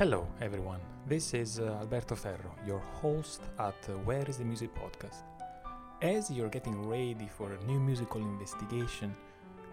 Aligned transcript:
Hello, 0.00 0.26
everyone. 0.40 0.80
This 1.06 1.34
is 1.34 1.60
uh, 1.60 1.76
Alberto 1.78 2.14
Ferro, 2.14 2.54
your 2.66 2.78
host 2.78 3.42
at 3.58 3.74
uh, 3.86 3.92
Where 4.06 4.24
is 4.26 4.38
the 4.38 4.44
Music 4.46 4.70
podcast. 4.74 5.24
As 6.00 6.30
you're 6.30 6.48
getting 6.48 6.88
ready 6.88 7.28
for 7.28 7.52
a 7.52 7.64
new 7.66 7.78
musical 7.78 8.22
investigation, 8.22 9.14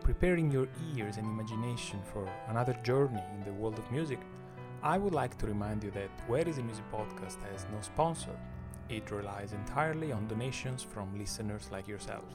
preparing 0.04 0.52
your 0.52 0.68
ears 0.94 1.16
and 1.16 1.26
imagination 1.26 2.02
for 2.12 2.30
another 2.50 2.74
journey 2.84 3.24
in 3.36 3.46
the 3.46 3.54
world 3.54 3.80
of 3.80 3.90
music, 3.90 4.20
I 4.84 4.98
would 4.98 5.14
like 5.14 5.38
to 5.38 5.48
remind 5.48 5.82
you 5.82 5.92
that 5.92 6.10
Where 6.28 6.46
is 6.46 6.58
the 6.58 6.64
Music 6.64 6.84
podcast 6.92 7.42
has 7.50 7.66
no 7.72 7.80
sponsor. 7.80 8.38
It 8.90 9.10
relies 9.12 9.54
entirely 9.54 10.12
on 10.12 10.28
donations 10.28 10.84
from 10.84 11.18
listeners 11.18 11.70
like 11.72 11.88
yourself. 11.88 12.26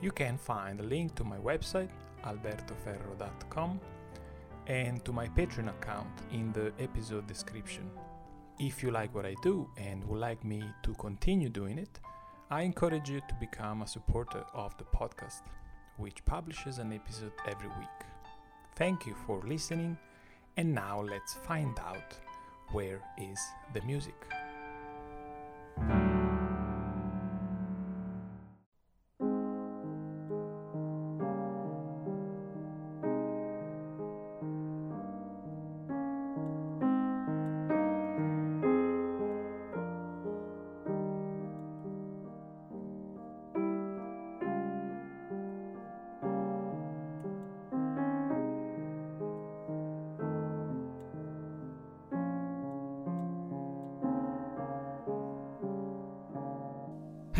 You 0.00 0.12
can 0.12 0.38
find 0.38 0.78
a 0.78 0.84
link 0.84 1.16
to 1.16 1.24
my 1.24 1.38
website, 1.38 1.90
albertoferro.com, 2.24 3.80
and 4.70 5.04
to 5.04 5.12
my 5.12 5.26
Patreon 5.26 5.68
account 5.68 6.06
in 6.30 6.52
the 6.52 6.72
episode 6.78 7.26
description. 7.26 7.90
If 8.60 8.84
you 8.84 8.92
like 8.92 9.12
what 9.12 9.26
I 9.26 9.34
do 9.42 9.68
and 9.76 10.04
would 10.04 10.20
like 10.20 10.44
me 10.44 10.62
to 10.84 10.94
continue 10.94 11.48
doing 11.48 11.76
it, 11.76 11.98
I 12.50 12.62
encourage 12.62 13.10
you 13.10 13.20
to 13.20 13.34
become 13.40 13.82
a 13.82 13.86
supporter 13.88 14.44
of 14.54 14.76
the 14.78 14.84
podcast, 14.84 15.42
which 15.96 16.24
publishes 16.24 16.78
an 16.78 16.92
episode 16.92 17.32
every 17.48 17.68
week. 17.80 17.98
Thank 18.76 19.06
you 19.06 19.16
for 19.26 19.42
listening, 19.44 19.98
and 20.56 20.72
now 20.72 21.02
let's 21.02 21.34
find 21.34 21.76
out 21.80 22.16
where 22.70 23.02
is 23.18 23.40
the 23.74 23.80
music. 23.82 24.14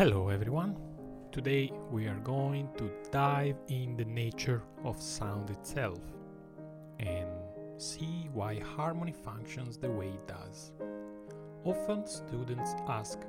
Hello 0.01 0.29
everyone. 0.29 0.75
Today 1.31 1.71
we 1.91 2.07
are 2.07 2.19
going 2.23 2.67
to 2.75 2.89
dive 3.11 3.57
in 3.67 3.95
the 3.95 4.05
nature 4.05 4.63
of 4.83 4.99
sound 4.99 5.51
itself 5.51 5.99
and 6.99 7.29
see 7.77 8.27
why 8.33 8.59
harmony 8.75 9.11
functions 9.11 9.77
the 9.77 9.91
way 9.91 10.07
it 10.07 10.27
does. 10.27 10.71
Often 11.65 12.07
students 12.07 12.73
ask 12.87 13.19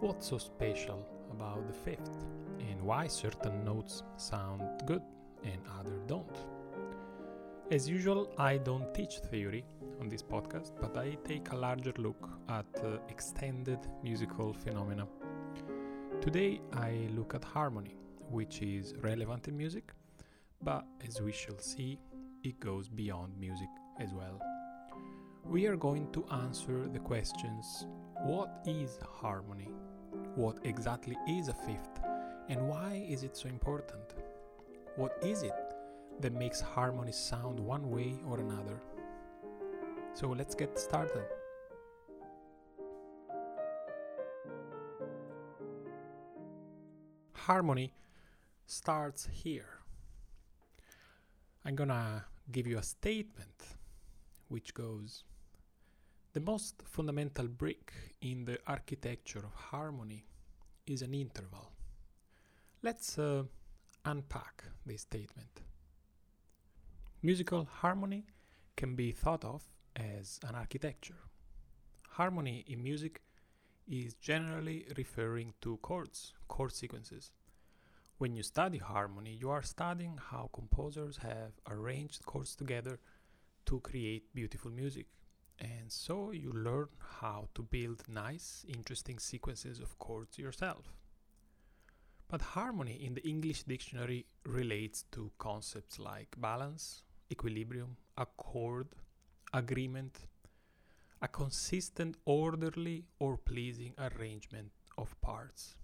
what's 0.00 0.26
so 0.26 0.36
special 0.36 1.06
about 1.30 1.64
the 1.68 1.72
fifth 1.72 2.16
and 2.58 2.82
why 2.82 3.06
certain 3.06 3.64
notes 3.64 4.02
sound 4.16 4.62
good 4.86 5.02
and 5.44 5.60
others 5.78 6.02
don't. 6.08 6.38
As 7.70 7.88
usual, 7.88 8.32
I 8.36 8.56
don't 8.56 8.92
teach 8.92 9.20
theory 9.30 9.64
on 10.00 10.08
this 10.08 10.24
podcast, 10.24 10.72
but 10.80 10.96
I 10.96 11.16
take 11.24 11.52
a 11.52 11.56
larger 11.56 11.92
look 11.98 12.28
at 12.48 12.66
uh, 12.82 12.98
extended 13.08 13.78
musical 14.02 14.52
phenomena 14.52 15.06
Today 16.24 16.58
I 16.72 17.06
look 17.14 17.34
at 17.34 17.44
harmony, 17.44 17.96
which 18.30 18.62
is 18.62 18.94
relevant 19.02 19.46
in 19.46 19.58
music, 19.58 19.92
but 20.62 20.86
as 21.06 21.20
we 21.20 21.32
shall 21.32 21.58
see, 21.58 21.98
it 22.42 22.58
goes 22.60 22.88
beyond 22.88 23.38
music 23.38 23.68
as 24.00 24.14
well. 24.14 24.40
We 25.44 25.66
are 25.66 25.76
going 25.76 26.10
to 26.12 26.24
answer 26.32 26.88
the 26.88 26.98
questions 26.98 27.86
what 28.22 28.64
is 28.66 28.98
harmony? 29.06 29.68
What 30.34 30.60
exactly 30.64 31.18
is 31.28 31.48
a 31.48 31.52
fifth? 31.52 32.00
And 32.48 32.68
why 32.68 33.04
is 33.06 33.22
it 33.22 33.36
so 33.36 33.50
important? 33.50 34.14
What 34.96 35.18
is 35.22 35.42
it 35.42 35.74
that 36.20 36.32
makes 36.32 36.58
harmony 36.58 37.12
sound 37.12 37.60
one 37.60 37.90
way 37.90 38.14
or 38.26 38.40
another? 38.40 38.80
So 40.14 40.28
let's 40.28 40.54
get 40.54 40.78
started. 40.78 41.26
Harmony 47.46 47.92
starts 48.66 49.28
here. 49.30 49.68
I'm 51.64 51.74
gonna 51.76 52.24
give 52.50 52.66
you 52.66 52.78
a 52.78 52.82
statement 52.82 53.58
which 54.48 54.72
goes 54.74 55.24
The 56.32 56.40
most 56.40 56.82
fundamental 56.84 57.46
brick 57.46 57.92
in 58.20 58.44
the 58.44 58.58
architecture 58.66 59.38
of 59.38 59.54
harmony 59.54 60.24
is 60.86 61.02
an 61.02 61.14
interval. 61.14 61.70
Let's 62.82 63.18
uh, 63.18 63.44
unpack 64.04 64.64
this 64.84 65.02
statement. 65.02 65.60
Musical 67.22 67.68
harmony 67.80 68.26
can 68.76 68.96
be 68.96 69.12
thought 69.12 69.44
of 69.44 69.62
as 69.96 70.40
an 70.48 70.54
architecture. 70.56 71.22
Harmony 72.10 72.64
in 72.66 72.82
music 72.82 73.20
is 73.88 74.14
generally 74.14 74.86
referring 74.96 75.54
to 75.62 75.76
chords, 75.78 76.32
chord 76.48 76.72
sequences. 76.72 77.30
When 78.18 78.36
you 78.36 78.42
study 78.42 78.78
harmony, 78.78 79.36
you 79.40 79.50
are 79.50 79.62
studying 79.62 80.18
how 80.30 80.50
composers 80.52 81.18
have 81.18 81.52
arranged 81.68 82.24
chords 82.26 82.54
together 82.54 82.98
to 83.66 83.80
create 83.80 84.34
beautiful 84.34 84.70
music. 84.70 85.06
And 85.58 85.90
so 85.90 86.30
you 86.30 86.52
learn 86.52 86.88
how 87.20 87.48
to 87.54 87.62
build 87.62 88.02
nice, 88.08 88.64
interesting 88.68 89.18
sequences 89.18 89.80
of 89.80 89.98
chords 89.98 90.38
yourself. 90.38 90.92
But 92.28 92.40
harmony 92.40 93.04
in 93.04 93.14
the 93.14 93.26
English 93.28 93.64
dictionary 93.64 94.26
relates 94.44 95.04
to 95.12 95.30
concepts 95.38 95.98
like 95.98 96.34
balance, 96.38 97.02
equilibrium, 97.30 97.96
accord, 98.16 98.88
agreement, 99.52 100.18
a 101.24 101.28
consistent, 101.28 102.16
orderly, 102.26 103.06
or 103.18 103.38
pleasing 103.38 103.94
arrangement 103.98 104.70
of 104.98 105.18
parts. 105.22 105.74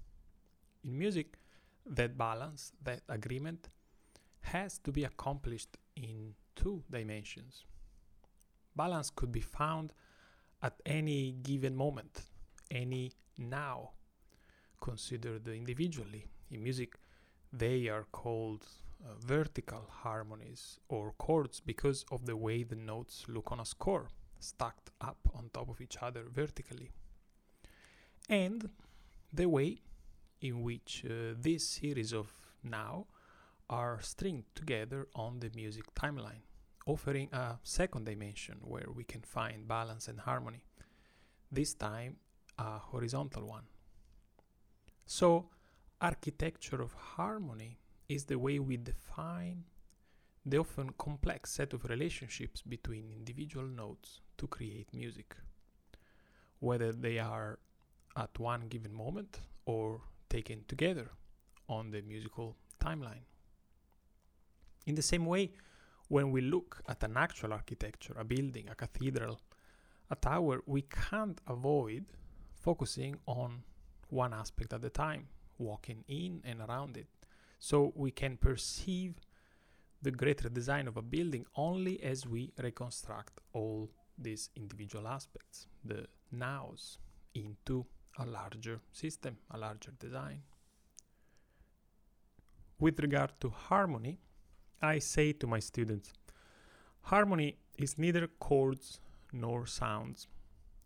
In 0.85 0.99
music, 0.99 1.39
that 1.87 2.19
balance, 2.19 2.73
that 2.83 3.01
agreement, 3.09 3.71
has 4.43 4.79
to 4.81 4.93
be 4.93 5.05
accomplished 5.05 5.79
in 5.97 6.35
two 6.55 6.83
dimensions. 6.91 7.65
Balance 8.77 9.09
could 9.09 9.33
be 9.33 9.41
found 9.41 9.95
at 10.63 10.75
any 10.85 11.33
given 11.43 11.75
moment, 11.75 12.21
any 12.71 13.13
now, 13.39 13.93
considered 14.79 15.49
individually. 15.49 16.27
In 16.51 16.63
music, 16.63 16.99
they 17.51 17.89
are 17.89 18.07
called 18.13 18.67
uh, 19.03 19.15
vertical 19.19 19.87
harmonies 20.03 20.79
or 20.91 21.15
chords 21.17 21.61
because 21.61 22.05
of 22.13 22.27
the 22.27 22.37
way 22.37 22.63
the 22.63 22.77
notes 22.77 23.25
look 23.27 23.51
on 23.51 23.61
a 23.61 23.65
score 23.65 24.11
stacked 24.41 24.91
up 25.01 25.19
on 25.35 25.51
top 25.53 25.69
of 25.69 25.81
each 25.81 25.99
other 26.01 26.25
vertically. 26.33 26.91
And 28.29 28.71
the 29.33 29.49
way 29.49 29.83
in 30.41 30.63
which 30.63 31.05
uh, 31.09 31.35
this 31.39 31.67
series 31.67 32.13
of 32.13 32.29
now 32.63 33.07
are 33.69 34.01
stringed 34.01 34.45
together 34.55 35.07
on 35.15 35.41
the 35.41 35.51
music 35.55 35.95
timeline, 35.95 36.43
offering 36.87 37.29
a 37.33 37.59
second 37.63 38.05
dimension 38.07 38.59
where 38.63 38.89
we 38.95 39.05
can 39.05 39.23
find 39.23 39.69
balance 39.69 40.09
and 40.09 40.21
harmony, 40.21 40.65
this 41.53 41.75
time 41.75 42.17
a 42.59 42.79
horizontal 42.79 43.47
one. 43.47 43.65
So, 45.07 45.49
architecture 46.01 46.81
of 46.81 46.93
harmony 46.93 47.79
is 48.09 48.25
the 48.25 48.39
way 48.39 48.59
we 48.59 48.77
define 48.77 49.65
the 50.45 50.59
often 50.59 50.91
complex 50.99 51.53
set 51.53 51.73
of 51.73 51.85
relationships 51.85 52.63
between 52.63 53.13
individual 53.13 53.67
notes 53.67 54.21
to 54.41 54.47
create 54.47 54.89
music, 54.95 55.37
whether 56.61 56.93
they 56.93 57.19
are 57.19 57.59
at 58.17 58.39
one 58.39 58.63
given 58.69 58.93
moment 58.93 59.41
or 59.67 60.01
taken 60.29 60.65
together 60.67 61.09
on 61.69 61.91
the 61.91 62.01
musical 62.03 62.57
timeline. 62.81 63.27
In 64.87 64.95
the 64.95 65.03
same 65.03 65.27
way, 65.27 65.53
when 66.09 66.33
we 66.33 66.41
look 66.41 66.83
at 66.89 67.05
an 67.05 67.17
actual 67.17 67.53
architecture, 67.53 68.17
a 68.19 68.25
building, 68.25 68.67
a 68.71 68.75
cathedral, 68.75 69.39
a 70.11 70.17
tower, 70.17 70.63
we 70.67 70.83
can't 70.83 71.41
avoid 71.47 72.05
focusing 72.55 73.17
on 73.27 73.63
one 74.09 74.33
aspect 74.33 74.73
at 74.73 74.85
a 74.85 74.91
time, 74.91 75.29
walking 75.59 76.03
in 76.09 76.41
and 76.45 76.61
around 76.63 76.97
it. 76.97 77.07
So 77.59 77.93
we 77.95 78.11
can 78.11 78.39
perceive 78.39 79.15
the 80.03 80.11
greater 80.11 80.49
design 80.49 80.89
of 80.89 80.97
a 80.97 81.03
building 81.03 81.45
only 81.55 82.03
as 82.03 82.27
we 82.27 82.53
reconstruct 82.59 83.39
all 83.53 83.91
these 84.21 84.51
individual 84.57 85.09
aspects, 85.09 85.67
the 85.85 86.07
nows, 86.31 86.99
into 87.35 87.87
a 88.19 88.27
larger 88.27 88.81
system, 88.93 89.39
a 89.51 89.59
larger 89.59 89.93
design. 89.99 90.43
With 92.79 93.01
regard 93.01 93.33
to 93.41 93.51
harmony, 93.51 94.19
I 94.83 94.99
say 94.99 95.33
to 95.35 95.47
my 95.47 95.59
students 95.59 96.13
harmony 97.03 97.57
is 97.79 97.99
neither 97.99 98.27
chords 98.27 99.01
nor 99.33 99.67
sounds. 99.67 100.29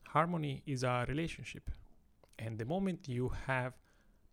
Harmony 0.08 0.62
is 0.66 0.84
a 0.84 1.04
relationship, 1.08 1.70
and 2.38 2.58
the 2.58 2.64
moment 2.64 3.08
you 3.08 3.32
have 3.46 3.72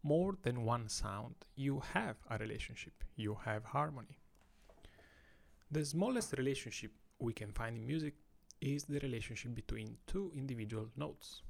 more 0.03 0.35
than 0.43 0.63
one 0.63 0.89
sound, 0.89 1.35
you 1.55 1.81
have 1.93 2.17
a 2.29 2.37
relationship, 2.37 3.03
you 3.15 3.37
have 3.45 3.63
harmony. 3.65 4.17
The 5.71 5.85
smallest 5.85 6.33
relationship 6.37 6.91
we 7.19 7.33
can 7.33 7.51
find 7.51 7.77
in 7.77 7.85
music 7.85 8.15
is 8.61 8.83
the 8.85 8.99
relationship 8.99 9.55
between 9.55 9.97
two 10.07 10.31
individual 10.35 10.87
notes. 10.95 11.41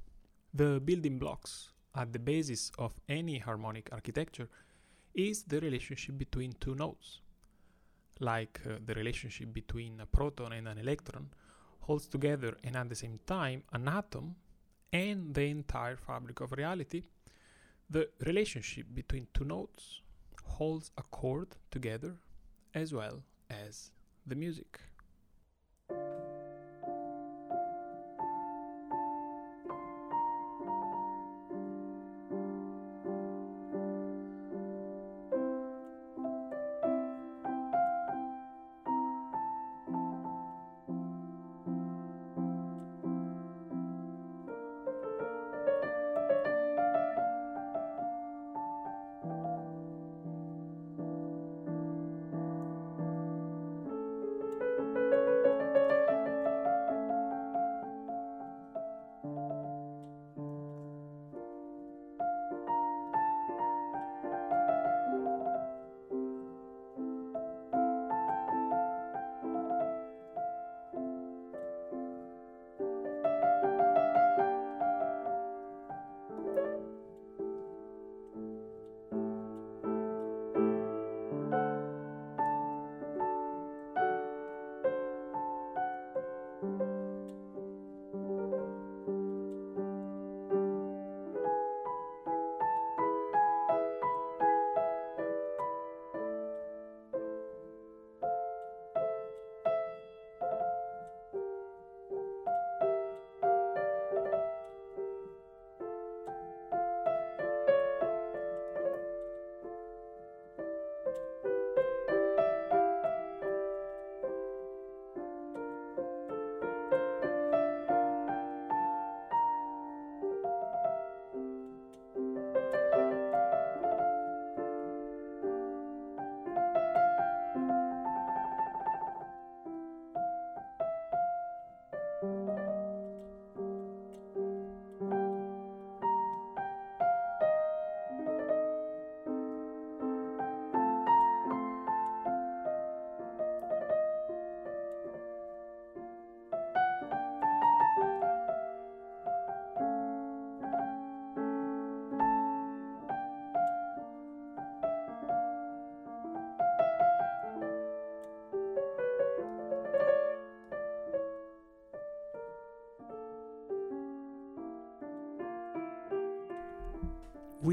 The 0.54 0.80
building 0.80 1.18
blocks 1.18 1.70
at 1.94 2.12
the 2.12 2.18
basis 2.18 2.72
of 2.78 2.92
any 3.08 3.38
harmonic 3.38 3.88
architecture 3.92 4.48
is 5.14 5.42
the 5.44 5.60
relationship 5.60 6.18
between 6.18 6.54
two 6.60 6.74
notes. 6.74 7.20
Like 8.20 8.60
uh, 8.66 8.78
the 8.84 8.94
relationship 8.94 9.52
between 9.52 10.00
a 10.00 10.06
proton 10.06 10.52
and 10.52 10.68
an 10.68 10.78
electron 10.78 11.28
holds 11.80 12.06
together 12.06 12.56
and 12.64 12.76
at 12.76 12.88
the 12.88 12.94
same 12.94 13.18
time 13.26 13.62
an 13.72 13.88
atom 13.88 14.36
and 14.92 15.34
the 15.34 15.42
entire 15.42 15.96
fabric 15.96 16.40
of 16.40 16.52
reality, 16.52 17.02
the 17.90 18.08
relationship 18.24 18.86
between 18.94 19.26
two 19.34 19.44
notes 19.44 20.00
holds 20.44 20.90
a 20.96 21.02
chord 21.02 21.48
together 21.70 22.14
as 22.74 22.92
well 22.92 23.22
as 23.50 23.90
the 24.26 24.34
music. 24.34 24.80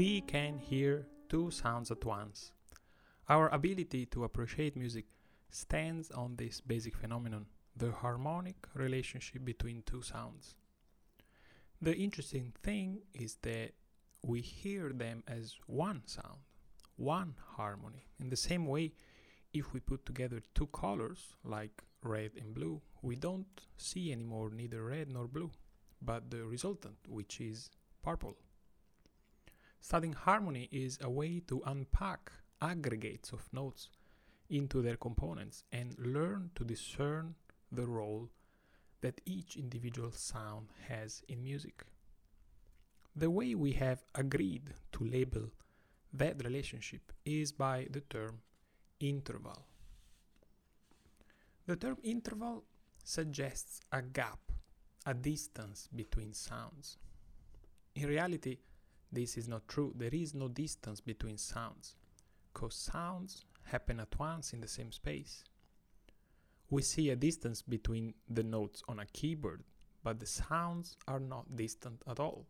We 0.00 0.22
can 0.22 0.56
hear 0.56 1.06
two 1.28 1.50
sounds 1.50 1.90
at 1.90 2.02
once. 2.06 2.52
Our 3.28 3.50
ability 3.50 4.06
to 4.06 4.24
appreciate 4.24 4.74
music 4.74 5.04
stands 5.50 6.10
on 6.12 6.36
this 6.36 6.62
basic 6.62 6.96
phenomenon 6.96 7.44
the 7.76 7.92
harmonic 7.92 8.56
relationship 8.72 9.44
between 9.44 9.82
two 9.84 10.00
sounds. 10.00 10.54
The 11.82 11.94
interesting 11.94 12.54
thing 12.62 13.02
is 13.12 13.36
that 13.42 13.72
we 14.24 14.40
hear 14.40 14.88
them 14.88 15.22
as 15.28 15.56
one 15.66 16.00
sound, 16.06 16.40
one 16.96 17.34
harmony. 17.56 18.06
In 18.18 18.30
the 18.30 18.42
same 18.48 18.66
way, 18.66 18.94
if 19.52 19.74
we 19.74 19.80
put 19.80 20.06
together 20.06 20.40
two 20.54 20.68
colors 20.68 21.36
like 21.44 21.82
red 22.02 22.30
and 22.40 22.54
blue, 22.54 22.80
we 23.02 23.16
don't 23.16 23.60
see 23.76 24.12
anymore 24.12 24.48
neither 24.48 24.82
red 24.82 25.10
nor 25.10 25.28
blue, 25.28 25.50
but 26.00 26.30
the 26.30 26.46
resultant, 26.46 26.96
which 27.06 27.38
is 27.38 27.68
purple. 28.02 28.38
Studying 29.90 30.12
harmony 30.12 30.68
is 30.70 31.00
a 31.02 31.10
way 31.10 31.42
to 31.48 31.62
unpack 31.66 32.30
aggregates 32.62 33.32
of 33.32 33.52
notes 33.52 33.88
into 34.48 34.82
their 34.82 34.94
components 34.94 35.64
and 35.72 35.96
learn 35.98 36.52
to 36.54 36.62
discern 36.62 37.34
the 37.72 37.88
role 37.88 38.28
that 39.00 39.20
each 39.26 39.56
individual 39.56 40.12
sound 40.12 40.68
has 40.86 41.24
in 41.26 41.42
music. 41.42 41.82
The 43.16 43.30
way 43.30 43.56
we 43.56 43.72
have 43.72 44.04
agreed 44.14 44.74
to 44.92 45.02
label 45.02 45.50
that 46.12 46.44
relationship 46.44 47.12
is 47.24 47.50
by 47.50 47.88
the 47.90 48.02
term 48.02 48.42
interval. 49.00 49.66
The 51.66 51.74
term 51.74 51.96
interval 52.04 52.62
suggests 53.02 53.80
a 53.90 54.02
gap, 54.02 54.38
a 55.04 55.14
distance 55.14 55.88
between 55.92 56.32
sounds. 56.32 56.96
In 57.96 58.06
reality, 58.06 58.58
this 59.12 59.36
is 59.36 59.48
not 59.48 59.68
true. 59.68 59.92
There 59.96 60.14
is 60.14 60.34
no 60.34 60.48
distance 60.48 61.00
between 61.00 61.36
sounds, 61.36 61.96
because 62.52 62.74
sounds 62.74 63.44
happen 63.64 64.00
at 64.00 64.18
once 64.18 64.52
in 64.52 64.60
the 64.60 64.68
same 64.68 64.92
space. 64.92 65.44
We 66.70 66.82
see 66.82 67.10
a 67.10 67.16
distance 67.16 67.62
between 67.62 68.14
the 68.28 68.44
notes 68.44 68.82
on 68.88 69.00
a 69.00 69.06
keyboard, 69.06 69.64
but 70.04 70.20
the 70.20 70.26
sounds 70.26 70.96
are 71.08 71.20
not 71.20 71.56
distant 71.56 72.02
at 72.06 72.20
all. 72.20 72.46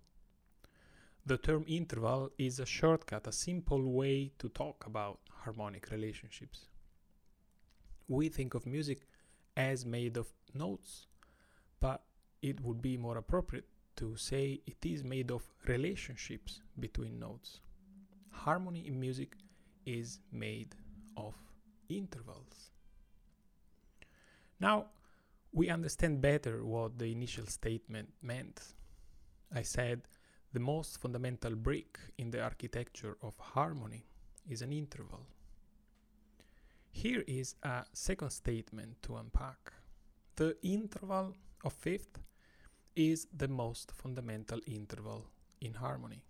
The 1.27 1.39
term 1.39 1.65
interval 1.67 2.31
is 2.39 2.61
a 2.61 2.67
shortcut, 2.67 3.27
a 3.27 3.33
simple 3.33 3.83
way 3.91 4.33
to 4.39 4.49
talk 4.49 4.87
about 4.87 5.21
harmonic 5.31 5.91
relationships. 5.91 6.67
We 8.09 8.29
think 8.29 8.55
of 8.55 8.67
music 8.67 9.07
as 9.57 9.87
made 9.87 10.17
of 10.17 10.29
notes, 10.55 11.07
but 11.79 12.03
it 12.43 12.61
would 12.61 12.83
be 12.83 12.97
more 12.97 13.19
appropriate 13.19 13.69
to 14.01 14.17
say 14.17 14.61
it 14.67 14.85
is 14.87 15.05
made 15.05 15.31
of 15.31 15.43
relationships 15.67 16.63
between 16.79 17.21
notes. 17.21 17.61
Harmony 18.31 18.87
in 18.87 18.99
music 18.99 19.37
is 19.85 20.21
made 20.33 20.75
of 21.19 21.35
intervals. 21.91 22.71
Now, 24.59 24.87
we 25.53 25.69
understand 25.69 26.23
better 26.23 26.65
what 26.65 26.99
the 26.99 27.13
initial 27.13 27.47
statement 27.47 28.09
meant. 28.23 28.63
I 29.55 29.63
said 29.63 30.09
the 30.55 30.61
most 30.61 30.99
fundamental 30.99 31.55
brick 31.55 31.99
in 32.17 32.31
the 32.31 32.43
architecture 32.43 33.19
of 33.23 33.37
harmony 33.37 34.07
is 34.49 34.63
an 34.63 34.73
interval. 34.73 35.27
Here 36.91 37.23
is 37.27 37.55
a 37.63 37.85
second 37.93 38.31
statement 38.31 39.03
to 39.03 39.17
unpack. 39.17 39.73
The 40.37 40.57
interval 40.63 41.37
of 41.65 41.75
fifth 41.75 42.19
is 42.97 43.27
the 43.37 43.49
most 43.49 43.93
fundamental 43.93 44.61
interval 44.67 45.27
in 45.61 45.75
harmony. 45.75 46.23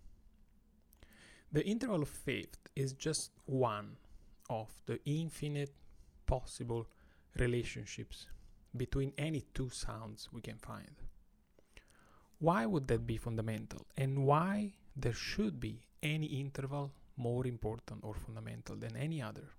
The 1.51 1.65
interval 1.65 2.01
of 2.01 2.09
fifth 2.09 2.59
is 2.75 2.93
just 2.93 3.31
one 3.45 3.97
of 4.49 4.69
the 4.85 4.99
infinite 5.05 5.73
possible 6.25 6.87
relationships 7.37 8.27
between 8.75 9.13
any 9.17 9.43
two 9.53 9.69
sounds 9.69 10.29
we 10.31 10.41
can 10.41 10.57
find. 10.57 10.95
Why 12.39 12.65
would 12.65 12.87
that 12.87 13.05
be 13.05 13.17
fundamental? 13.17 13.85
And 13.97 14.25
why 14.25 14.73
there 14.95 15.13
should 15.13 15.59
be 15.59 15.81
any 16.01 16.25
interval 16.25 16.91
more 17.17 17.45
important 17.45 17.99
or 18.03 18.13
fundamental 18.13 18.75
than 18.75 18.95
any 18.95 19.21
other? 19.21 19.49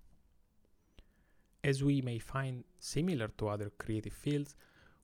As 1.63 1.83
we 1.83 2.01
may 2.01 2.19
find 2.19 2.65
similar 2.79 3.29
to 3.37 3.47
other 3.47 3.71
creative 3.77 4.13
fields, 4.13 4.55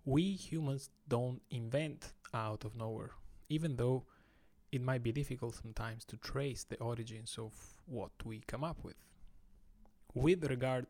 we 0.06 0.34
humans 0.34 0.90
don't 1.08 1.42
invent 1.52 2.14
out 2.34 2.66
of 2.66 2.76
nowhere, 2.76 3.12
even 3.50 3.76
though 3.76 4.04
it 4.72 4.82
might 4.82 5.04
be 5.04 5.12
difficult 5.12 5.56
sometimes 5.56 6.06
to 6.06 6.18
trace 6.18 6.64
the 6.64 6.80
origins 6.80 7.36
of 7.38 7.54
what 7.86 8.12
we 8.24 8.42
come 8.48 8.64
up 8.64 8.84
with. 8.84 8.96
With 10.14 10.46
regard 10.46 10.88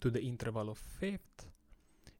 to 0.00 0.10
the 0.10 0.22
interval 0.22 0.70
of 0.70 0.78
fifth, 0.78 1.46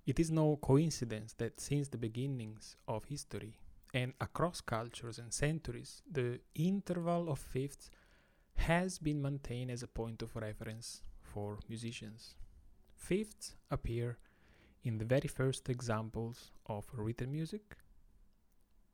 it 0.06 0.18
is 0.18 0.30
no 0.30 0.56
coincidence 0.56 1.34
that 1.34 1.60
since 1.60 1.88
the 1.88 1.98
beginnings 1.98 2.76
of 2.88 3.04
history 3.04 3.56
and 3.94 4.12
across 4.20 4.60
cultures 4.60 5.18
and 5.18 5.32
centuries, 5.32 6.02
the 6.10 6.40
interval 6.54 7.30
of 7.30 7.38
fifths 7.38 7.90
has 8.56 8.98
been 8.98 9.22
maintained 9.22 9.70
as 9.70 9.82
a 9.82 9.88
point 9.88 10.22
of 10.22 10.36
reference 10.36 11.02
for 11.22 11.58
musicians. 11.68 12.34
Fifths 12.94 13.54
appear 13.70 14.18
in 14.84 14.98
the 14.98 15.04
very 15.04 15.28
first 15.28 15.68
examples 15.68 16.52
of 16.66 16.86
written 16.94 17.30
music, 17.32 17.76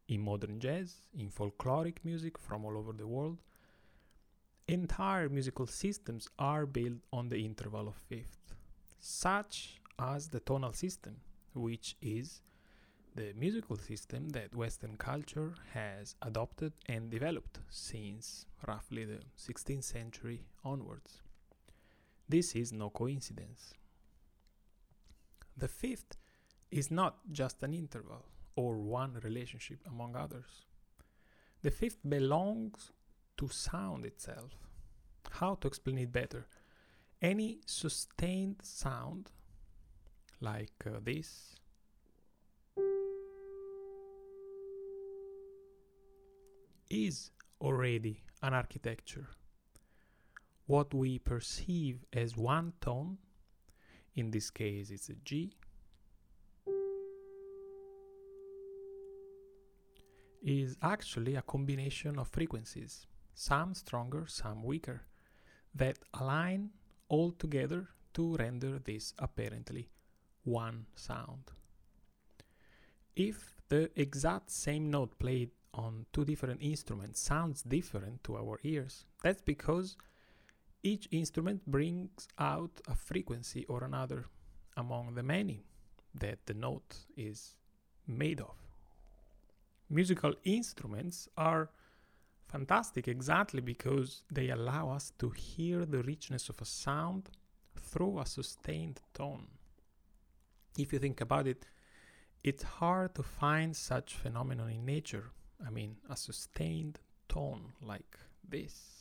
in 0.09 0.21
modern 0.21 0.61
jazz, 0.61 1.03
in 1.19 1.29
folkloric 1.31 1.99
music 2.05 2.39
from 2.39 2.65
all 2.65 2.77
over 2.77 2.93
the 2.93 3.07
world. 3.07 3.39
Entire 4.69 5.29
musical 5.29 5.67
systems 5.67 6.29
are 6.39 6.67
built 6.67 6.99
on 7.13 7.29
the 7.29 7.45
interval 7.45 7.89
of 7.89 7.95
fifth, 7.95 8.55
such 8.99 9.81
as 9.99 10.29
the 10.29 10.41
tonal 10.41 10.73
system, 10.73 11.17
which 11.55 11.97
is 12.03 12.43
the 13.15 13.33
musical 13.35 13.77
system 13.77 14.29
that 14.31 14.55
Western 14.55 14.97
culture 14.97 15.55
has 15.73 16.17
adopted 16.21 16.73
and 16.87 17.11
developed 17.11 17.61
since 17.71 18.47
roughly 18.67 19.05
the 19.05 19.21
16th 19.39 19.85
century 19.85 20.43
onwards. 20.65 21.23
This 22.29 22.55
is 22.55 22.73
no 22.73 22.91
coincidence. 22.91 23.73
The 25.57 25.69
fifth 25.69 26.17
is 26.71 26.91
not 26.91 27.19
just 27.33 27.63
an 27.63 27.73
interval 27.73 28.27
or 28.57 28.77
one 28.77 29.19
relationship 29.23 29.79
among 29.87 30.17
others. 30.17 30.67
The 31.63 31.71
fifth 31.71 31.99
belongs 32.07 32.93
to 33.39 33.49
sound 33.49 34.05
itself. 34.05 34.53
How 35.31 35.55
to 35.57 35.69
explain 35.69 35.99
it 35.99 36.13
better? 36.13 36.47
Any 37.23 37.61
sustained 37.67 38.57
sound, 38.63 39.31
like 40.41 40.85
uh, 40.87 41.01
this, 41.03 41.57
is 46.91 47.31
already 47.61 48.23
an 48.43 48.55
architecture. 48.55 49.29
What 50.67 50.93
we 50.93 51.19
perceive 51.19 52.05
as 52.13 52.37
one 52.37 52.75
tone 52.81 53.19
in 54.17 54.31
this 54.31 54.51
case, 54.51 54.91
it's 54.91 55.11
a 55.11 55.15
G. 55.25 55.53
Is 60.43 60.77
actually 60.81 61.35
a 61.37 61.43
combination 61.43 62.19
of 62.19 62.29
frequencies, 62.29 63.07
some 63.35 63.75
stronger, 63.75 64.25
some 64.27 64.63
weaker, 64.63 65.03
that 65.75 65.99
align 66.15 66.71
all 67.09 67.33
together 67.33 67.89
to 68.15 68.37
render 68.37 68.79
this 68.79 69.13
apparently 69.19 69.91
one 70.45 70.87
sound. 70.95 71.51
If 73.15 73.61
the 73.69 73.91
exact 74.01 74.51
same 74.51 74.91
note 74.91 75.19
played 75.19 75.51
on 75.75 76.07
two 76.13 76.25
different 76.25 76.63
instruments 76.63 77.21
sounds 77.21 77.63
different 77.63 78.23
to 78.25 78.37
our 78.37 78.59
ears, 78.63 79.05
that's 79.23 79.43
because 79.43 79.97
each 80.87 81.09
instrument 81.11 81.61
brings 81.67 82.29
out 82.39 82.81
a 82.87 82.95
frequency 82.95 83.65
or 83.67 83.83
another 83.83 84.27
among 84.77 85.15
the 85.15 85.23
many 85.23 85.65
that 86.15 86.39
the 86.47 86.55
note 86.55 86.95
is 87.17 87.57
made 88.07 88.41
of. 88.41 88.57
Musical 89.91 90.35
instruments 90.45 91.29
are 91.37 91.71
fantastic 92.49 93.09
exactly 93.09 93.61
because 93.61 94.23
they 94.31 94.49
allow 94.51 94.89
us 94.89 95.13
to 95.19 95.31
hear 95.31 95.85
the 95.85 96.03
richness 96.05 96.49
of 96.49 96.61
a 96.61 96.65
sound 96.65 97.31
through 97.77 98.21
a 98.21 98.27
sustained 98.27 99.01
tone. 99.13 99.47
If 100.79 100.93
you 100.93 101.01
think 101.01 101.21
about 101.21 101.47
it, 101.49 101.67
it's 102.45 102.63
hard 102.63 103.15
to 103.17 103.23
find 103.25 103.75
such 103.75 104.15
phenomenon 104.15 104.71
in 104.71 104.85
nature. 104.85 105.33
I 105.67 105.71
mean, 105.71 105.97
a 106.09 106.17
sustained 106.17 107.01
tone 107.29 107.73
like 107.83 108.17
this. 108.49 108.96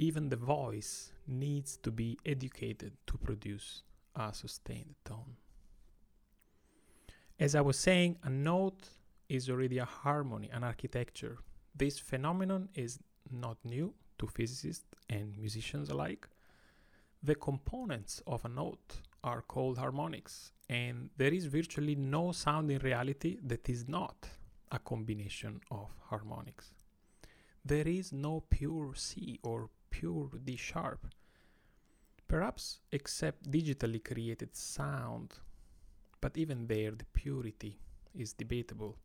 Even 0.00 0.30
the 0.30 0.36
voice 0.36 1.12
needs 1.26 1.76
to 1.76 1.90
be 1.90 2.18
educated 2.24 2.92
to 3.06 3.18
produce 3.18 3.82
a 4.16 4.32
sustained 4.32 4.94
tone. 5.04 5.36
As 7.38 7.54
I 7.54 7.60
was 7.60 7.78
saying, 7.78 8.16
a 8.22 8.30
note 8.30 8.88
is 9.28 9.50
already 9.50 9.76
a 9.76 9.84
harmony, 9.84 10.48
an 10.52 10.64
architecture. 10.64 11.36
This 11.76 11.98
phenomenon 11.98 12.70
is 12.74 12.98
not 13.30 13.58
new 13.62 13.92
to 14.18 14.26
physicists 14.26 14.86
and 15.10 15.36
musicians 15.36 15.90
alike. 15.90 16.26
The 17.22 17.34
components 17.34 18.22
of 18.26 18.42
a 18.46 18.48
note 18.48 19.02
are 19.22 19.42
called 19.42 19.76
harmonics, 19.76 20.52
and 20.70 21.10
there 21.18 21.34
is 21.34 21.44
virtually 21.44 21.94
no 21.94 22.32
sound 22.32 22.70
in 22.70 22.78
reality 22.78 23.36
that 23.44 23.68
is 23.68 23.86
not 23.86 24.28
a 24.72 24.78
combination 24.78 25.60
of 25.70 25.88
harmonics. 26.08 26.68
There 27.62 27.86
is 27.86 28.12
no 28.12 28.44
pure 28.48 28.94
C 28.94 29.38
or 29.42 29.68
pure 29.90 30.30
D 30.44 30.56
sharp. 30.56 31.06
Perhaps 32.28 32.80
except 32.92 33.50
digitally 33.50 34.02
created 34.02 34.54
sound, 34.54 35.34
but 36.20 36.36
even 36.36 36.66
there 36.66 36.92
the 36.92 37.04
purity 37.12 37.80
is 38.14 38.32
debatable. 38.32 38.96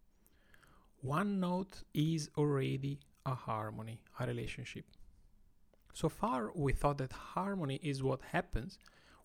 One 1.01 1.39
note 1.39 1.83
is 1.93 2.29
already 2.37 2.99
a 3.25 3.33
harmony, 3.33 4.01
a 4.19 4.27
relationship. 4.27 4.85
So 5.93 6.09
far, 6.09 6.51
we 6.53 6.73
thought 6.73 6.97
that 6.99 7.13
harmony 7.13 7.79
is 7.81 8.03
what 8.03 8.21
happens 8.21 8.77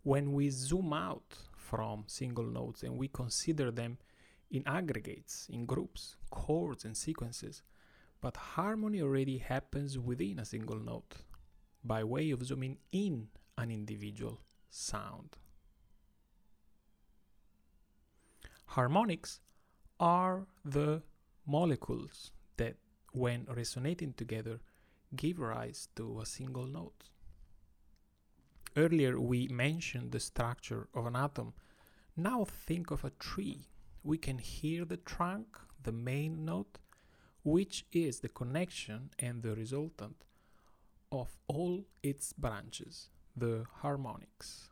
when 0.02 0.33
we 0.33 0.50
zoom 0.50 0.93
out 0.93 1.37
from 1.55 2.05
single 2.07 2.45
notes 2.47 2.83
and 2.83 2.97
we 2.97 3.09
consider 3.09 3.71
them 3.71 3.99
in 4.50 4.67
aggregates, 4.67 5.49
in 5.50 5.67
groups, 5.67 6.17
chords, 6.31 6.85
and 6.85 6.97
sequences. 6.97 7.62
But 8.21 8.37
harmony 8.37 9.02
already 9.02 9.38
happens 9.38 9.99
within 9.99 10.38
a 10.38 10.45
single 10.45 10.79
note 10.79 11.17
by 11.85 12.05
way 12.05 12.31
of 12.31 12.45
zooming 12.45 12.79
in 12.93 13.29
an 13.57 13.71
individual 13.71 14.41
sound. 14.69 15.37
Harmonics 18.67 19.41
are 19.99 20.47
the 20.65 21.03
molecules 21.47 22.31
that, 22.57 22.77
when 23.13 23.47
resonating 23.49 24.13
together, 24.13 24.61
give 25.17 25.41
rise 25.41 25.89
to 25.97 26.21
a 26.21 26.27
single 26.27 26.67
note. 26.67 27.05
Earlier, 28.77 29.19
we 29.19 29.49
mentioned 29.49 30.13
the 30.13 30.21
structure 30.21 30.89
of 30.95 31.07
an 31.07 31.17
atom. 31.17 31.55
Now, 32.17 32.45
think 32.45 32.93
of 32.93 33.05
a 33.05 33.11
tree. 33.11 33.67
We 34.05 34.19
can 34.19 34.39
hear 34.39 34.85
the 34.85 34.97
trunk, 34.97 35.59
the 35.83 35.93
main 35.93 36.45
note, 36.45 36.79
which 37.43 37.87
is 37.93 38.21
the 38.21 38.29
connection 38.29 39.11
and 39.19 39.43
the 39.43 39.57
resultant 39.57 40.25
of 41.12 41.29
all 41.49 41.85
its 42.02 42.33
branches, 42.33 43.09
the 43.37 43.64
harmonics. 43.81 44.69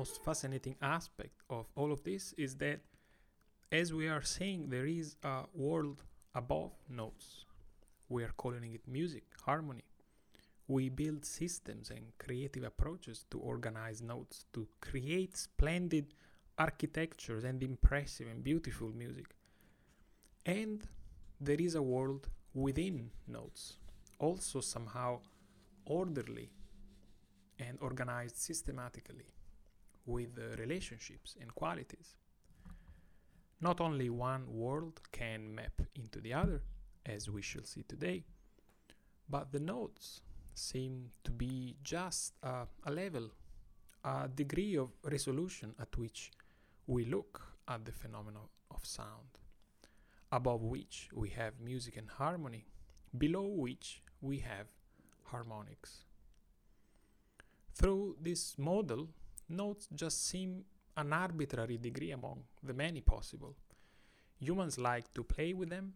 Most 0.00 0.24
fascinating 0.24 0.76
aspect 0.80 1.42
of 1.50 1.66
all 1.76 1.92
of 1.92 2.02
this 2.04 2.32
is 2.38 2.56
that, 2.56 2.80
as 3.70 3.92
we 3.92 4.08
are 4.08 4.22
saying, 4.22 4.70
there 4.70 4.86
is 4.86 5.16
a 5.22 5.42
world 5.52 5.98
above 6.34 6.72
notes. 6.88 7.44
We 8.08 8.24
are 8.24 8.32
calling 8.42 8.72
it 8.72 8.88
music, 8.88 9.24
harmony. 9.44 9.84
We 10.68 10.88
build 10.88 11.26
systems 11.26 11.90
and 11.90 12.04
creative 12.18 12.64
approaches 12.64 13.26
to 13.30 13.38
organize 13.40 14.00
notes, 14.00 14.46
to 14.54 14.66
create 14.80 15.36
splendid 15.36 16.06
architectures 16.56 17.44
and 17.44 17.62
impressive 17.62 18.26
and 18.26 18.42
beautiful 18.42 18.90
music. 19.02 19.28
And 20.46 20.78
there 21.38 21.60
is 21.60 21.74
a 21.74 21.82
world 21.82 22.30
within 22.54 23.10
notes, 23.26 23.76
also 24.18 24.62
somehow 24.62 25.20
orderly 25.84 26.48
and 27.58 27.76
organized 27.82 28.38
systematically 28.38 29.26
with 30.06 30.38
relationships 30.58 31.36
and 31.40 31.54
qualities. 31.54 32.16
Not 33.60 33.80
only 33.80 34.08
one 34.08 34.44
world 34.52 35.00
can 35.12 35.54
map 35.54 35.82
into 35.94 36.20
the 36.20 36.32
other, 36.32 36.62
as 37.04 37.28
we 37.28 37.42
shall 37.42 37.64
see 37.64 37.82
today, 37.82 38.24
but 39.28 39.52
the 39.52 39.60
nodes 39.60 40.22
seem 40.54 41.10
to 41.24 41.30
be 41.30 41.76
just 41.84 42.34
uh, 42.42 42.64
a 42.84 42.90
level, 42.90 43.30
a 44.04 44.28
degree 44.28 44.76
of 44.76 44.90
resolution 45.04 45.74
at 45.80 45.96
which 45.96 46.30
we 46.86 47.04
look 47.04 47.42
at 47.68 47.84
the 47.84 47.92
phenomenon 47.92 48.48
of 48.70 48.84
sound, 48.84 49.38
above 50.32 50.62
which 50.62 51.08
we 51.14 51.28
have 51.30 51.60
music 51.60 51.96
and 51.96 52.10
harmony, 52.10 52.66
below 53.16 53.46
which 53.46 54.02
we 54.20 54.38
have 54.38 54.66
harmonics. 55.24 56.04
Through 57.74 58.16
this 58.20 58.58
model, 58.58 59.08
notes 59.50 59.88
just 59.94 60.26
seem 60.28 60.64
an 60.96 61.12
arbitrary 61.12 61.78
degree 61.78 62.10
among 62.12 62.42
the 62.62 62.74
many 62.74 63.00
possible. 63.00 63.54
Humans 64.38 64.78
like 64.78 65.12
to 65.14 65.22
play 65.22 65.52
with 65.52 65.70
them. 65.70 65.94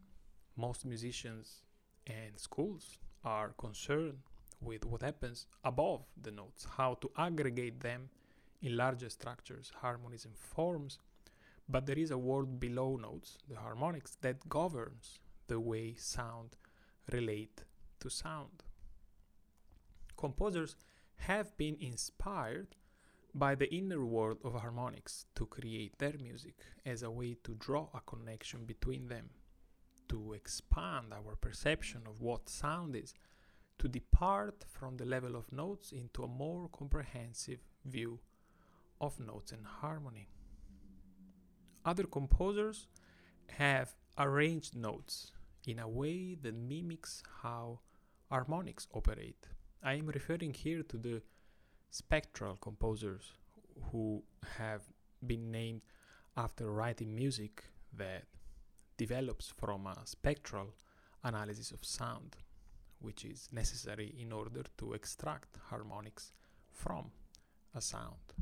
Most 0.57 0.85
musicians 0.85 1.63
and 2.07 2.39
schools 2.39 2.99
are 3.25 3.55
concerned 3.59 4.19
with 4.61 4.85
what 4.85 5.03
happens 5.03 5.47
above 5.65 6.03
the 6.21 6.31
notes, 6.31 6.67
how 6.77 6.95
to 6.95 7.11
aggregate 7.17 7.81
them 7.81 8.09
in 8.63 8.77
larger 8.77 9.09
structures, 9.09 9.73
harmonies, 9.81 10.25
and 10.25 10.37
forms. 10.37 10.99
But 11.69 11.87
there 11.87 11.99
is 11.99 12.11
a 12.11 12.19
world 12.19 12.61
below 12.61 12.97
notes, 12.97 13.39
the 13.49 13.57
harmonics, 13.57 14.17
that 14.21 14.49
governs 14.49 15.19
the 15.49 15.61
way 15.61 15.95
sound 15.97 16.57
relate 17.13 17.65
to 18.01 18.11
sound. 18.11 18.63
Composers 20.17 20.77
have 21.17 21.57
been 21.57 21.77
inspired 21.81 22.77
by 23.35 23.55
the 23.55 23.73
inner 23.75 24.05
world 24.05 24.39
of 24.45 24.55
harmonics 24.55 25.27
to 25.35 25.47
create 25.47 25.99
their 25.99 26.15
music 26.21 26.55
as 26.87 27.03
a 27.03 27.11
way 27.11 27.37
to 27.43 27.55
draw 27.55 27.89
a 27.93 28.01
connection 28.01 28.65
between 28.65 29.09
them, 29.09 29.31
to 30.09 30.33
expand 30.35 31.13
our 31.13 31.35
perception 31.35 32.03
of 32.07 32.21
what 32.21 32.49
sound 32.49 32.95
is, 32.95 33.13
to 33.79 33.89
depart 33.89 34.65
from 34.69 34.97
the 34.97 35.05
level 35.05 35.35
of 35.35 35.51
notes 35.51 35.91
into 35.91 36.23
a 36.23 36.29
more 36.29 36.69
comprehensive 36.69 37.59
view 37.85 38.21
of 39.01 39.19
notes 39.19 39.51
and 39.51 39.67
harmony. 39.67 40.29
Other 41.85 42.05
composers 42.05 42.87
have 43.59 43.95
arranged 44.17 44.77
notes 44.77 45.33
in 45.67 45.81
a 45.81 45.89
way 45.89 46.37
that 46.41 46.55
mimics 46.55 47.23
how 47.43 47.81
harmonics 48.31 48.87
operate. 48.95 49.49
I 49.83 49.95
am 49.95 50.07
referring 50.07 50.55
here 50.55 50.83
to 50.85 50.97
the 50.97 51.23
spectral 51.95 52.57
composers 52.57 53.23
who 53.93 54.21
have 54.59 54.83
been 55.25 55.53
named 55.53 55.81
after 56.37 56.69
writing 56.73 57.15
music 57.15 57.63
that 57.97 58.25
develops 58.97 59.53
from 59.57 59.87
a 59.87 59.97
spectral 60.05 60.75
analysis 61.23 61.71
of 61.71 61.85
sound, 61.85 62.35
which 63.01 63.25
is 63.25 63.49
necessary 63.53 64.13
in 64.19 64.33
order 64.33 64.65
to 64.77 64.93
extract 64.93 65.57
harmonics 65.71 66.33
from 66.73 67.13
a 67.77 67.81
sound. 67.81 68.35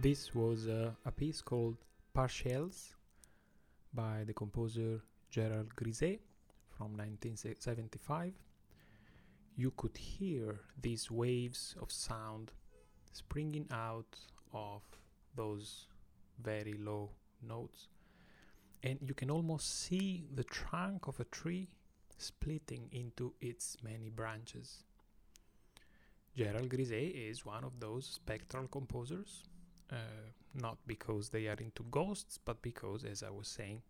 This 0.00 0.32
was 0.32 0.68
uh, 0.68 0.92
a 1.06 1.10
piece 1.10 1.40
called 1.40 1.76
Partiels 2.14 2.94
by 3.92 4.22
the 4.24 4.32
composer 4.32 5.00
Gérard 5.32 5.74
Grisey 5.74 6.20
from 6.76 6.96
1975. 6.96 8.32
You 9.56 9.72
could 9.76 9.96
hear 9.96 10.60
these 10.80 11.10
waves 11.10 11.74
of 11.82 11.90
sound 11.90 12.52
springing 13.10 13.66
out 13.72 14.16
of 14.54 14.82
those 15.34 15.88
very 16.40 16.74
low 16.74 17.10
notes, 17.42 17.88
and 18.84 19.00
you 19.02 19.14
can 19.14 19.32
almost 19.32 19.80
see 19.80 20.28
the 20.32 20.44
trunk 20.44 21.08
of 21.08 21.18
a 21.18 21.24
tree 21.24 21.66
splitting 22.18 22.88
into 22.92 23.34
its 23.40 23.76
many 23.82 24.10
branches. 24.10 24.84
Gérard 26.36 26.68
Grisey 26.68 27.28
is 27.28 27.44
one 27.44 27.64
of 27.64 27.80
those 27.80 28.06
spectral 28.06 28.68
composers 28.68 29.42
uh, 29.92 30.30
not 30.54 30.78
because 30.86 31.30
they 31.30 31.46
are 31.46 31.56
into 31.60 31.84
ghosts, 31.90 32.38
but 32.44 32.62
because, 32.62 33.04
as 33.04 33.22
I 33.22 33.30
was 33.30 33.48
saying, 33.48 33.82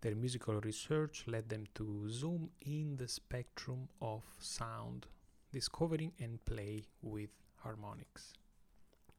their 0.00 0.14
musical 0.14 0.60
research 0.60 1.24
led 1.26 1.48
them 1.48 1.66
to 1.74 2.08
zoom 2.08 2.50
in 2.60 2.96
the 2.96 3.08
spectrum 3.08 3.88
of 4.00 4.22
sound, 4.38 5.06
discovering 5.52 6.12
and 6.20 6.44
play 6.44 6.84
with 7.02 7.30
harmonics. 7.56 8.34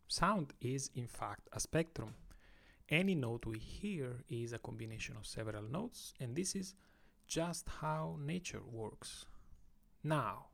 Sound 0.07 0.53
is, 0.61 0.89
in 0.95 1.07
fact, 1.07 1.47
a 1.53 1.59
spectrum. 1.59 2.15
Any 2.89 3.13
note 3.13 3.45
we 3.45 3.59
hear 3.59 4.23
is 4.29 4.53
a 4.53 4.57
combination 4.57 5.15
of 5.17 5.27
several 5.27 5.63
notes, 5.63 6.13
and 6.19 6.35
this 6.35 6.55
is 6.55 6.73
just 7.27 7.67
how 7.81 8.17
nature 8.19 8.61
works. 8.71 9.25
Now, 10.03 10.45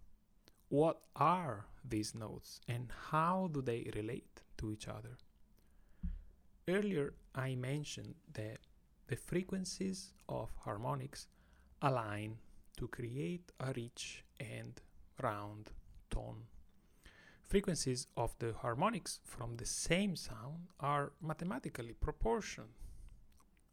what 0.69 0.99
are 1.15 1.65
these 1.87 2.15
notes 2.15 2.59
and 2.67 2.91
how 3.11 3.49
do 3.53 3.61
they 3.61 3.89
relate? 3.95 4.41
To 4.57 4.71
each 4.71 4.87
other. 4.87 5.17
Earlier, 6.67 7.13
I 7.33 7.55
mentioned 7.55 8.15
that 8.33 8.59
the 9.07 9.15
frequencies 9.15 10.13
of 10.27 10.49
harmonics 10.63 11.27
align 11.81 12.37
to 12.77 12.87
create 12.87 13.51
a 13.59 13.71
rich 13.75 14.23
and 14.39 14.81
round 15.21 15.71
tone. 16.09 16.43
Frequencies 17.43 18.07
of 18.17 18.35
the 18.39 18.53
harmonics 18.53 19.19
from 19.23 19.57
the 19.57 19.65
same 19.65 20.15
sound 20.15 20.67
are 20.79 21.11
mathematically 21.21 21.93
proportional. 21.93 22.69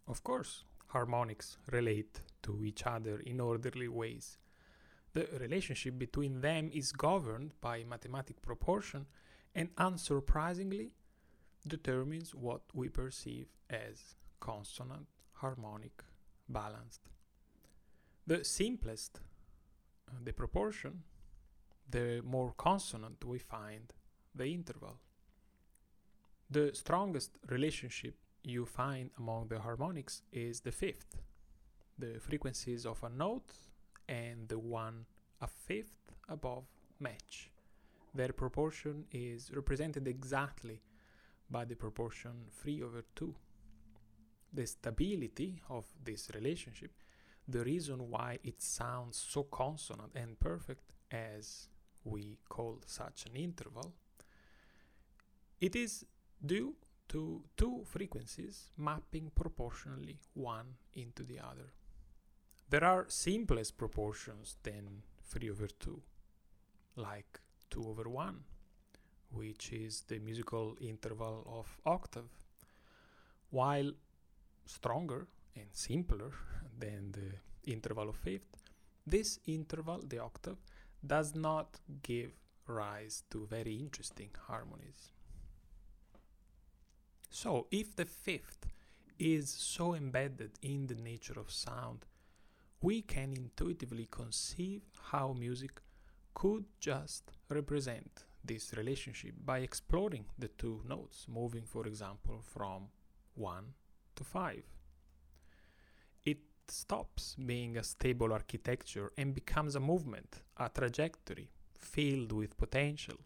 Of 0.06 0.22
course, 0.22 0.64
harmonics 0.88 1.56
relate 1.70 2.20
to 2.42 2.62
each 2.62 2.82
other 2.86 3.20
in 3.20 3.40
orderly 3.40 3.88
ways. 3.88 4.36
The 5.14 5.26
relationship 5.40 5.98
between 5.98 6.42
them 6.42 6.70
is 6.72 6.92
governed 6.92 7.52
by 7.60 7.84
mathematical 7.84 8.42
proportion 8.42 9.06
and 9.54 9.74
unsurprisingly 9.76 10.90
determines 11.66 12.34
what 12.34 12.62
we 12.74 12.88
perceive 12.88 13.46
as 13.70 14.16
consonant, 14.40 15.06
harmonic, 15.34 16.02
balanced. 16.48 17.08
The 18.26 18.44
simplest 18.44 19.20
uh, 20.08 20.18
the 20.24 20.32
proportion, 20.32 21.02
the 21.88 22.22
more 22.24 22.52
consonant 22.56 23.24
we 23.24 23.38
find 23.38 23.92
the 24.34 24.46
interval. 24.46 24.98
The 26.50 26.70
strongest 26.74 27.38
relationship 27.48 28.14
you 28.42 28.66
find 28.66 29.10
among 29.18 29.48
the 29.48 29.60
harmonics 29.60 30.22
is 30.32 30.60
the 30.60 30.72
fifth, 30.72 31.16
the 31.98 32.18
frequencies 32.20 32.84
of 32.84 33.02
a 33.02 33.08
note 33.08 33.52
and 34.08 34.48
the 34.48 34.58
one 34.58 35.06
a 35.40 35.46
fifth 35.46 36.12
above 36.28 36.64
match. 36.98 37.50
Their 38.14 38.32
proportion 38.32 39.04
is 39.10 39.50
represented 39.54 40.06
exactly 40.06 40.82
by 41.50 41.64
the 41.64 41.76
proportion 41.76 42.32
3 42.62 42.82
over 42.82 43.04
2. 43.14 43.34
The 44.52 44.66
stability 44.66 45.62
of 45.70 45.86
this 46.04 46.30
relationship, 46.34 46.92
the 47.48 47.64
reason 47.64 48.10
why 48.10 48.38
it 48.44 48.60
sounds 48.60 49.16
so 49.16 49.44
consonant 49.44 50.12
and 50.14 50.38
perfect 50.38 50.92
as 51.10 51.68
we 52.04 52.38
call 52.48 52.80
such 52.86 53.26
an 53.26 53.36
interval, 53.36 53.94
it 55.60 55.74
is 55.74 56.04
due 56.44 56.74
to 57.08 57.42
two 57.56 57.82
frequencies 57.84 58.70
mapping 58.76 59.30
proportionally 59.34 60.18
one 60.34 60.74
into 60.94 61.22
the 61.22 61.38
other. 61.38 61.72
There 62.68 62.84
are 62.84 63.04
simplest 63.08 63.76
proportions 63.76 64.56
than 64.62 65.02
3 65.24 65.50
over 65.50 65.66
2, 65.66 66.02
like 66.96 67.40
2 67.72 67.84
over 67.88 68.08
1, 68.08 68.44
which 69.32 69.72
is 69.72 70.02
the 70.08 70.18
musical 70.18 70.76
interval 70.80 71.44
of 71.58 71.66
octave, 71.84 72.30
while 73.50 73.90
stronger 74.66 75.26
and 75.56 75.66
simpler 75.72 76.30
than 76.78 77.12
the 77.12 77.72
interval 77.72 78.08
of 78.08 78.16
fifth, 78.16 78.56
this 79.06 79.40
interval, 79.46 80.00
the 80.06 80.18
octave, 80.18 80.58
does 81.04 81.34
not 81.34 81.80
give 82.02 82.32
rise 82.68 83.24
to 83.30 83.46
very 83.50 83.74
interesting 83.74 84.30
harmonies. 84.46 85.10
So, 87.30 87.66
if 87.70 87.96
the 87.96 88.04
fifth 88.04 88.66
is 89.18 89.50
so 89.50 89.94
embedded 89.94 90.52
in 90.62 90.86
the 90.86 90.94
nature 90.94 91.38
of 91.40 91.50
sound, 91.50 92.04
we 92.80 93.02
can 93.02 93.32
intuitively 93.32 94.06
conceive 94.10 94.82
how 95.10 95.32
music 95.32 95.80
could 96.34 96.64
just 96.80 97.30
represent 97.48 98.24
this 98.44 98.74
relationship 98.76 99.34
by 99.44 99.58
exploring 99.58 100.24
the 100.38 100.48
two 100.48 100.82
notes, 100.88 101.26
moving, 101.28 101.64
for 101.64 101.86
example, 101.86 102.40
from 102.42 102.88
1 103.34 103.64
to 104.16 104.24
5. 104.24 104.62
It 106.24 106.38
stops 106.68 107.36
being 107.36 107.76
a 107.76 107.84
stable 107.84 108.32
architecture 108.32 109.12
and 109.16 109.34
becomes 109.34 109.76
a 109.76 109.80
movement, 109.80 110.42
a 110.56 110.68
trajectory 110.68 111.50
filled 111.78 112.32
with 112.32 112.56
potential. 112.56 113.16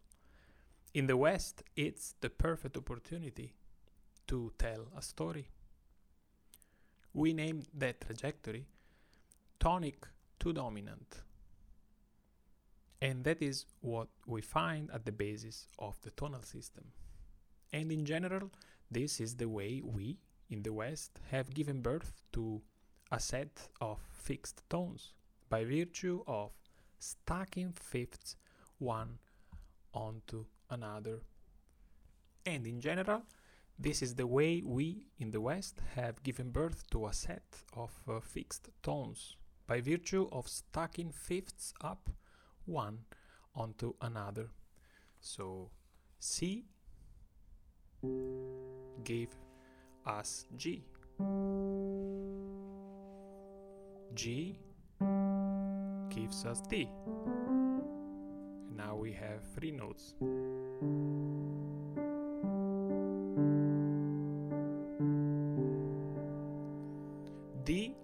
In 0.95 1.07
the 1.07 1.17
West, 1.17 1.63
it's 1.77 2.15
the 2.21 2.31
perfect 2.31 2.77
opportunity 2.77 3.55
to 4.27 4.53
tell 4.59 4.89
a 4.97 5.03
story. 5.03 5.49
We 7.13 7.33
name 7.33 7.63
that 7.75 8.01
trajectory 8.01 8.67
tonic 9.59 10.07
to 10.41 10.53
dominant. 10.53 11.23
And 13.01 13.25
that 13.25 13.43
is 13.43 13.67
what 13.81 14.09
we 14.27 14.41
find 14.41 14.91
at 14.93 15.05
the 15.05 15.13
basis 15.13 15.69
of 15.79 16.01
the 16.03 16.11
tonal 16.11 16.43
system. 16.43 16.85
And 17.73 17.93
in 17.93 18.05
general, 18.05 18.51
this 18.91 19.21
is 19.21 19.37
the 19.37 19.49
way 19.49 19.83
we, 19.85 20.19
in 20.49 20.63
the 20.63 20.73
West, 20.73 21.21
have 21.31 21.53
given 21.53 21.83
birth 21.83 22.23
to 22.33 22.63
a 23.13 23.21
set 23.21 23.69
of 23.81 23.99
fixed 24.13 24.63
tones 24.71 25.13
by 25.49 25.65
virtue 25.65 26.23
of 26.27 26.53
stacking 26.99 27.73
fifths 27.73 28.37
one 28.79 29.19
onto 29.93 30.45
another. 30.71 31.21
And 32.45 32.67
in 32.67 32.81
general, 32.81 33.23
this 33.79 34.03
is 34.03 34.15
the 34.15 34.27
way 34.27 34.63
we 34.65 35.07
in 35.19 35.31
the 35.31 35.41
West 35.41 35.81
have 35.95 36.23
given 36.23 36.51
birth 36.51 36.89
to 36.91 37.07
a 37.07 37.13
set 37.13 37.45
of 37.75 37.91
uh, 38.09 38.21
fixed 38.21 38.69
tones 38.83 39.37
by 39.67 39.81
virtue 39.81 40.29
of 40.33 40.49
stacking 40.49 41.11
fifths 41.11 41.75
up 41.81 42.09
one 42.67 42.99
onto 43.55 43.95
another. 44.01 44.49
So 45.21 45.71
C 46.19 46.67
gave 49.03 49.29
us 50.07 50.47
G. 50.57 50.85
G 54.15 54.59
gives 56.11 56.45
us 56.45 56.61
D. 56.69 56.89
And 58.67 58.77
now 58.77 58.97
we 58.97 59.13
have 59.13 59.43
three 59.55 59.71
notes. 59.71 60.15
D 67.65 67.97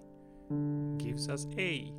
gives 0.99 1.29
us 1.29 1.47
A. 1.57 1.93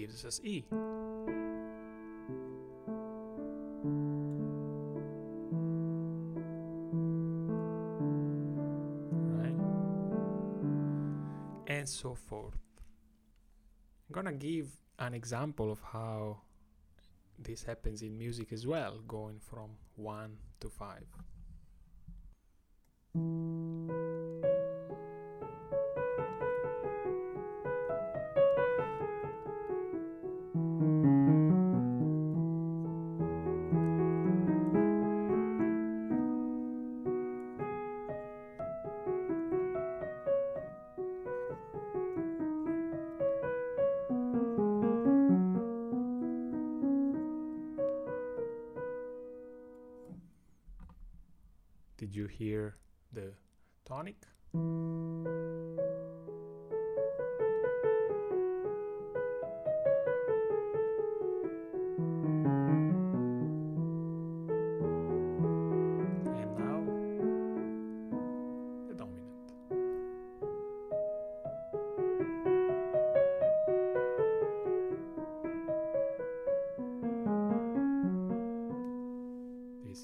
gives 0.00 0.24
us 0.24 0.40
E. 0.42 0.64
Right? 9.36 9.58
And 11.66 11.86
so 11.86 12.14
forth. 12.14 12.54
I'm 14.08 14.12
gonna 14.12 14.32
give 14.32 14.68
an 14.98 15.12
example 15.12 15.70
of 15.70 15.80
how 15.82 16.40
this 17.38 17.62
happens 17.62 18.00
in 18.00 18.16
music 18.16 18.52
as 18.52 18.66
well, 18.66 19.00
going 19.06 19.38
from 19.38 19.70
1 19.96 20.38
to 20.60 20.70
5. 20.70 21.04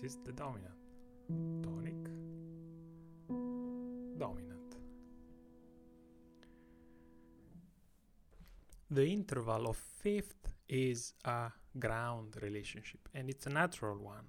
Is 0.06 0.18
the 0.24 0.32
dominant. 0.32 0.80
Tonic, 1.64 2.02
dominant. 4.24 4.70
The 8.88 9.06
interval 9.18 9.66
of 9.72 9.76
fifth 9.76 10.52
is 10.68 11.12
a 11.24 11.50
ground 11.84 12.36
relationship 12.40 13.08
and 13.14 13.28
it's 13.28 13.46
a 13.46 13.50
natural 13.50 13.98
one. 13.98 14.26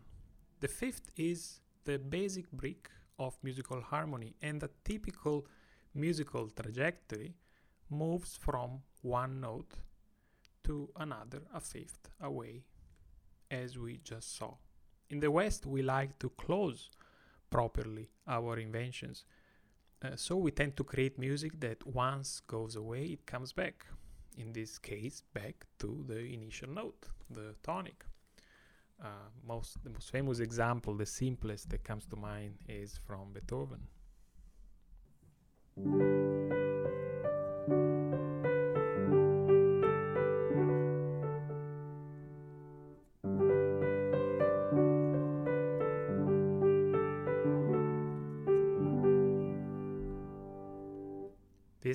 The 0.62 0.68
fifth 0.68 1.12
is 1.16 1.60
the 1.86 2.00
basic 2.00 2.52
brick 2.52 2.90
of 3.20 3.38
musical 3.44 3.82
harmony, 3.82 4.36
and 4.42 4.60
the 4.60 4.70
typical 4.84 5.48
musical 5.94 6.50
trajectory 6.50 7.36
moves 7.90 8.38
from 8.46 8.82
one 9.02 9.40
note 9.42 9.74
to 10.64 10.90
another 10.96 11.42
a 11.54 11.60
fifth 11.60 12.10
away, 12.20 12.64
as 13.50 13.78
we 13.78 14.00
just 14.04 14.38
saw. 14.38 14.54
In 15.10 15.20
the 15.20 15.32
West, 15.32 15.66
we 15.66 15.82
like 15.82 16.20
to 16.20 16.30
close 16.32 16.90
properly 17.50 18.10
our 18.28 18.58
inventions. 18.60 19.26
Uh, 20.04 20.16
so 20.16 20.36
we 20.36 20.52
tend 20.52 20.76
to 20.78 20.84
create 20.84 21.18
music 21.18 21.60
that 21.60 21.86
once 21.88 22.42
goes 22.42 22.76
away, 22.76 23.06
it 23.06 23.26
comes 23.26 23.54
back. 23.54 23.86
In 24.38 24.54
this 24.54 24.78
case, 24.78 25.24
back 25.34 25.66
to 25.80 26.04
the 26.08 26.20
initial 26.20 26.70
note, 26.70 27.10
the 27.30 27.56
tonic. 27.64 28.06
Uh, 29.04 29.30
most 29.48 29.84
the 29.84 29.90
most 29.90 30.12
famous 30.12 30.40
example, 30.40 30.96
the 30.96 31.06
simplest 31.06 31.70
that 31.70 31.84
comes 31.84 32.06
to 32.08 32.16
mind, 32.16 32.56
is 32.68 33.00
from 33.06 33.34
Beethoven. 33.34 33.88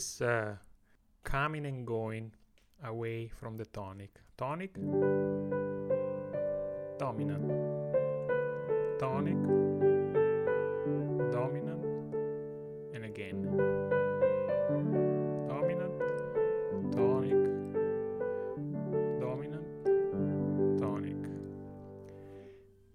This 0.02 0.20
uh, 0.20 0.56
coming 1.22 1.64
and 1.64 1.86
going 1.86 2.32
away 2.84 3.28
from 3.28 3.56
the 3.56 3.66
tonic. 3.66 4.10
Tonic, 4.36 4.74
dominant, 6.98 7.46
tonic, 8.98 9.40
dominant, 11.30 11.84
and 12.94 13.04
again. 13.04 13.38
Dominant, 15.52 15.94
tonic, 16.96 17.42
dominant, 19.20 19.66
tonic. 20.80 21.22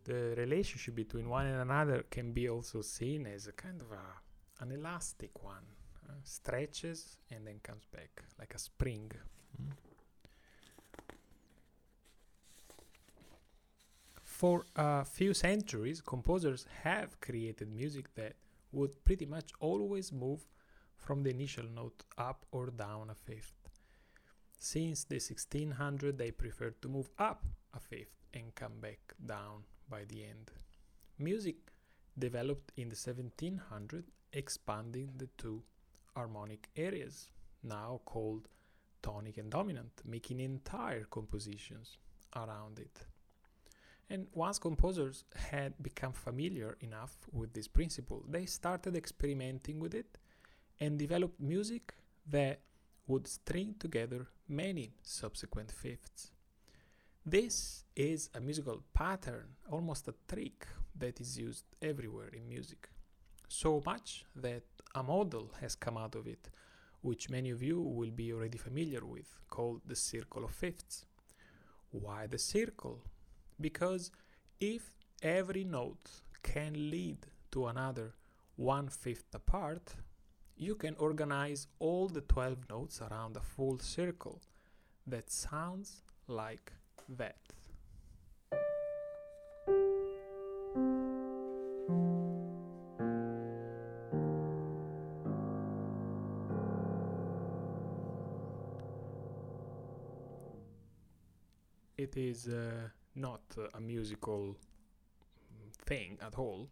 The 0.03 0.35
relationship 0.35 0.95
between 0.95 1.29
one 1.29 1.45
and 1.45 1.61
another 1.61 2.03
can 2.11 2.33
be 2.33 2.49
also 2.49 2.81
seen 2.81 3.25
as 3.25 3.47
a 3.47 3.53
kind 3.53 3.79
of 3.79 3.93
a, 3.93 4.63
an 4.63 4.73
elastic 4.73 5.41
one 5.41 5.76
stretches 6.27 7.17
and 7.31 7.47
then 7.47 7.59
comes 7.63 7.85
back 7.85 8.23
like 8.39 8.53
a 8.53 8.59
spring. 8.59 9.11
Mm. 9.61 9.71
For 14.23 14.65
a 14.75 15.03
few 15.03 15.33
centuries, 15.33 16.01
composers 16.01 16.67
have 16.83 17.19
created 17.21 17.73
music 17.73 18.13
that 18.15 18.35
would 18.71 19.03
pretty 19.03 19.25
much 19.25 19.51
always 19.59 20.11
move 20.11 20.45
from 20.95 21.23
the 21.23 21.29
initial 21.29 21.65
note 21.73 22.03
up 22.17 22.45
or 22.51 22.67
down 22.67 23.09
a 23.09 23.15
fifth. 23.15 23.55
Since 24.59 25.05
the 25.05 25.15
1600, 25.15 26.17
they 26.17 26.31
preferred 26.31 26.81
to 26.81 26.89
move 26.89 27.09
up 27.17 27.45
a 27.73 27.79
fifth 27.79 28.17
and 28.33 28.53
come 28.53 28.79
back 28.79 28.99
down 29.25 29.63
by 29.89 30.03
the 30.05 30.23
end. 30.23 30.51
Music 31.17 31.55
developed 32.17 32.71
in 32.75 32.89
the 32.89 32.95
1700, 32.95 34.03
expanding 34.33 35.13
the 35.17 35.29
two 35.37 35.63
harmonic 36.17 36.69
areas, 36.75 37.29
now 37.63 38.01
called 38.05 38.47
tonic 39.03 39.37
and 39.37 39.49
dominant, 39.51 39.93
making 40.03 40.39
entire 40.39 41.05
compositions 41.17 41.97
around 42.35 42.79
it. 42.79 43.05
And 44.09 44.27
once 44.33 44.57
composers 44.57 45.25
had 45.51 45.71
become 45.81 46.13
familiar 46.13 46.77
enough 46.81 47.13
with 47.31 47.53
this 47.53 47.67
principle, 47.67 48.23
they 48.27 48.45
started 48.45 48.95
experimenting 48.95 49.79
with 49.79 49.93
it 49.93 50.17
and 50.79 50.97
developed 50.97 51.39
music 51.39 51.93
that 52.29 52.59
would 53.05 53.27
string 53.27 53.75
together 53.79 54.27
many 54.47 54.93
subsequent 55.03 55.71
fifths. 55.71 56.31
This 57.25 57.83
is 57.95 58.29
a 58.33 58.39
musical 58.39 58.81
pattern, 58.93 59.49
almost 59.69 60.07
a 60.07 60.15
trick 60.27 60.65
that 60.97 61.19
is 61.19 61.37
used 61.37 61.65
everywhere 61.81 62.29
in 62.29 62.47
music. 62.47 62.89
So 63.47 63.81
much 63.85 64.25
that 64.35 64.63
a 64.93 65.03
model 65.03 65.51
has 65.61 65.75
come 65.75 65.97
out 65.97 66.15
of 66.15 66.27
it, 66.27 66.49
which 67.01 67.29
many 67.29 67.49
of 67.49 67.63
you 67.63 67.81
will 67.81 68.11
be 68.11 68.33
already 68.33 68.57
familiar 68.57 69.05
with, 69.05 69.39
called 69.49 69.81
the 69.85 69.95
circle 69.95 70.43
of 70.43 70.51
fifths. 70.51 71.05
Why 71.91 72.27
the 72.27 72.37
circle? 72.37 72.99
Because 73.59 74.11
if 74.59 74.91
every 75.21 75.63
note 75.63 76.09
can 76.43 76.89
lead 76.89 77.25
to 77.51 77.67
another 77.67 78.13
one 78.55 78.89
fifth 78.89 79.33
apart, 79.33 79.95
you 80.57 80.75
can 80.75 80.95
organize 80.97 81.67
all 81.79 82.07
the 82.07 82.21
12 82.21 82.69
notes 82.69 83.01
around 83.01 83.37
a 83.37 83.41
full 83.41 83.79
circle 83.79 84.41
that 85.05 85.29
sounds 85.31 86.01
like 86.27 86.73
that. 87.07 87.46
Is 102.27 102.47
uh, 102.47 102.89
not 103.15 103.41
a 103.73 103.79
musical 103.79 104.55
thing 105.85 106.17
at 106.21 106.37
all. 106.37 106.69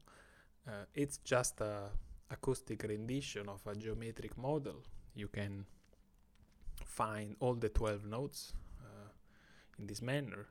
Uh, 0.68 0.86
it's 0.94 1.18
just 1.18 1.62
a 1.62 1.89
acoustic 2.30 2.84
rendition 2.84 3.48
of 3.50 3.62
a 3.68 3.76
geometric 3.76 4.38
model. 4.38 4.84
You 5.13 5.28
can 5.28 5.65
find 6.86 7.36
all 7.39 7.56
the 7.56 7.70
12 7.70 8.06
notes 8.06 8.54
uh, 8.82 9.10
in 9.80 9.88
this 9.88 10.02
manner. 10.02 10.48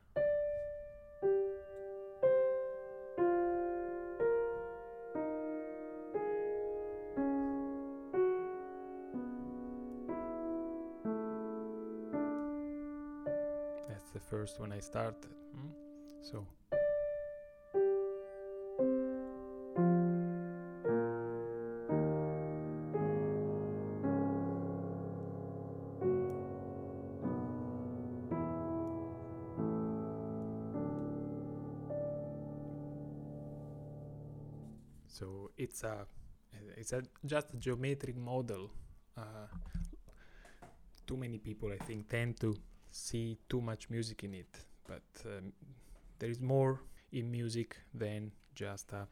First 14.35 14.59
when 14.59 14.73
I 14.73 14.79
started. 14.79 15.31
Hmm? 15.53 15.71
So. 16.21 16.45
So 35.07 35.51
it's 35.57 35.83
a 35.83 36.05
it's 36.75 36.91
a 36.91 37.01
just 37.25 37.53
a 37.53 37.57
geometric 37.57 38.17
model. 38.17 38.69
Uh, 39.17 39.47
too 41.07 41.15
many 41.15 41.37
people, 41.37 41.71
I 41.71 41.77
think, 41.85 42.09
tend 42.09 42.37
to 42.41 42.57
see 42.95 43.37
too 43.49 43.61
much 43.61 43.89
music 43.89 44.23
in 44.23 44.33
it, 44.33 44.57
but 44.87 45.03
um, 45.25 45.51
there 46.17 46.29
is 46.29 46.39
more 46.39 46.79
in 47.11 47.29
music 47.29 47.77
than 47.93 48.31
just 48.53 48.93
a 48.93 49.07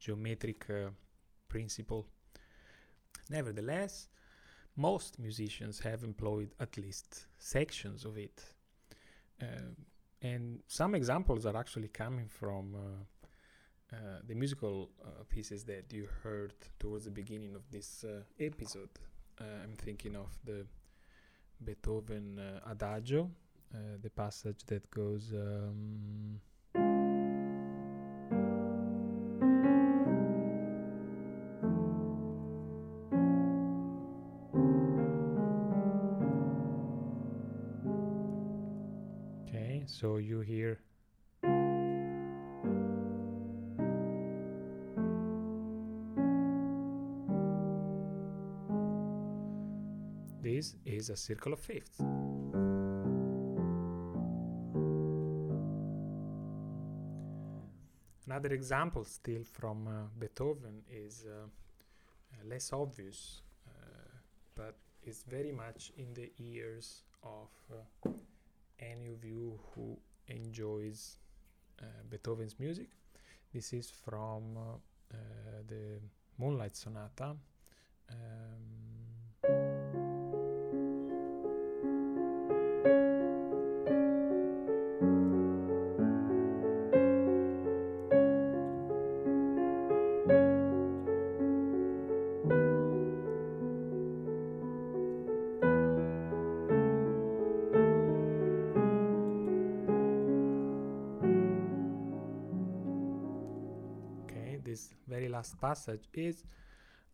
geometric 0.00 0.68
uh, 0.68 0.90
principle. 1.48 2.06
Nevertheless, 3.30 4.08
most 4.76 5.18
musicians 5.18 5.78
have 5.80 6.02
employed 6.02 6.54
at 6.58 6.76
least 6.76 7.26
sections 7.38 8.04
of 8.04 8.18
it. 8.18 8.42
Uh, 9.40 9.74
and 10.22 10.60
some 10.66 10.94
examples 10.94 11.46
are 11.46 11.56
actually 11.56 11.88
coming 11.88 12.26
from 12.28 12.74
uh, 12.74 13.96
uh, 13.96 14.18
the 14.26 14.34
musical 14.34 14.90
uh, 15.04 15.22
pieces 15.28 15.62
that 15.64 15.92
you 15.92 16.08
heard 16.22 16.54
towards 16.80 17.04
the 17.04 17.10
beginning 17.10 17.54
of 17.54 17.62
this 17.70 18.04
uh, 18.04 18.22
episode. 18.40 18.90
Uh, 19.40 19.44
I'm 19.62 19.76
thinking 19.76 20.16
of 20.16 20.36
the 20.44 20.66
Beethoven 21.64 22.38
uh, 22.38 22.70
Adagio, 22.70 23.30
uh, 23.74 23.78
the 24.02 24.10
passage 24.10 24.64
that 24.66 24.90
goes. 24.90 25.32
Um, 25.32 26.40
okay, 39.48 39.84
so 39.86 40.16
you 40.18 40.40
hear 40.40 40.78
is 50.96 51.10
a 51.10 51.16
circle 51.16 51.52
of 51.52 51.60
fifths. 51.60 52.00
another 58.36 58.54
example 58.54 59.02
still 59.04 59.44
from 59.44 59.88
uh, 59.88 59.92
Beethoven 60.18 60.82
is 60.90 61.24
uh, 61.26 61.46
uh, 61.46 62.48
less 62.48 62.70
obvious, 62.70 63.40
uh, 63.66 63.70
but 64.54 64.76
is 65.04 65.24
very 65.26 65.52
much 65.52 65.90
in 65.96 66.12
the 66.12 66.30
ears 66.38 67.02
of 67.22 67.48
uh, 67.72 68.10
any 68.78 69.06
of 69.06 69.24
you 69.24 69.58
who 69.74 69.96
enjoys 70.28 71.16
Beethoven's 72.10 72.56
music. 72.58 72.88
This 73.54 73.72
is 73.72 73.90
from 73.90 74.42
the 75.68 76.00
Moonlight 76.38 76.76
Sonata. 76.76 77.36
Um, 78.10 78.85
passage 105.60 106.08
is 106.14 106.44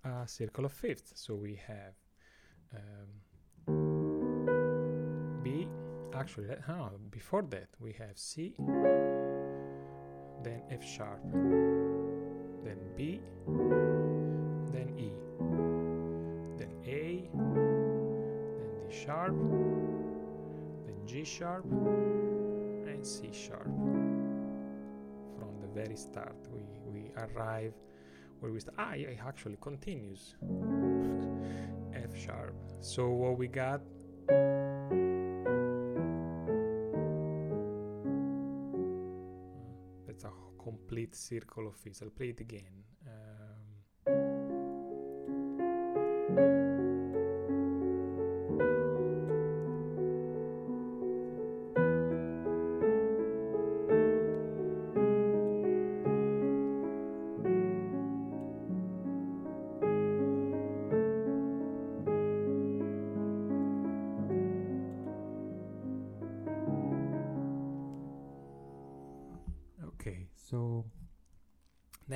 a 0.04 0.26
circle 0.26 0.64
of 0.64 0.72
fifths. 0.72 1.12
So 1.14 1.34
we 1.34 1.58
have 1.66 1.94
um, 2.74 3.08
B, 5.42 5.68
actually, 6.14 6.48
before 7.10 7.42
that 7.50 7.68
we 7.78 7.92
have 7.92 8.18
C, 8.18 8.54
then 10.42 10.62
F 10.70 10.84
sharp, 10.84 11.22
then 12.64 12.78
B, 12.96 13.20
then 14.72 14.88
E, 14.98 15.12
then 16.58 16.72
A, 16.86 17.28
then 18.58 18.72
D 18.72 18.90
sharp, 18.90 19.34
then 20.86 21.06
G 21.06 21.24
sharp, 21.24 21.64
and 21.64 23.06
C 23.06 23.30
sharp. 23.32 23.64
From 25.38 25.60
the 25.60 25.68
very 25.74 25.96
start, 25.96 26.36
we, 26.52 26.62
we 26.92 27.10
arrive 27.16 27.74
where 28.42 28.50
we 28.50 28.58
start. 28.58 28.74
Ah, 28.78 28.94
yeah, 28.94 29.08
it 29.08 29.20
actually 29.24 29.56
continues. 29.60 30.34
F 31.94 32.16
sharp. 32.18 32.54
So 32.80 33.08
what 33.10 33.38
we 33.38 33.46
got 33.46 33.80
that's 40.06 40.24
a 40.24 40.32
complete 40.60 41.14
circle 41.14 41.68
of 41.68 41.76
fifths. 41.76 42.02
I'll 42.02 42.10
play 42.10 42.30
it 42.30 42.40
again. 42.40 42.82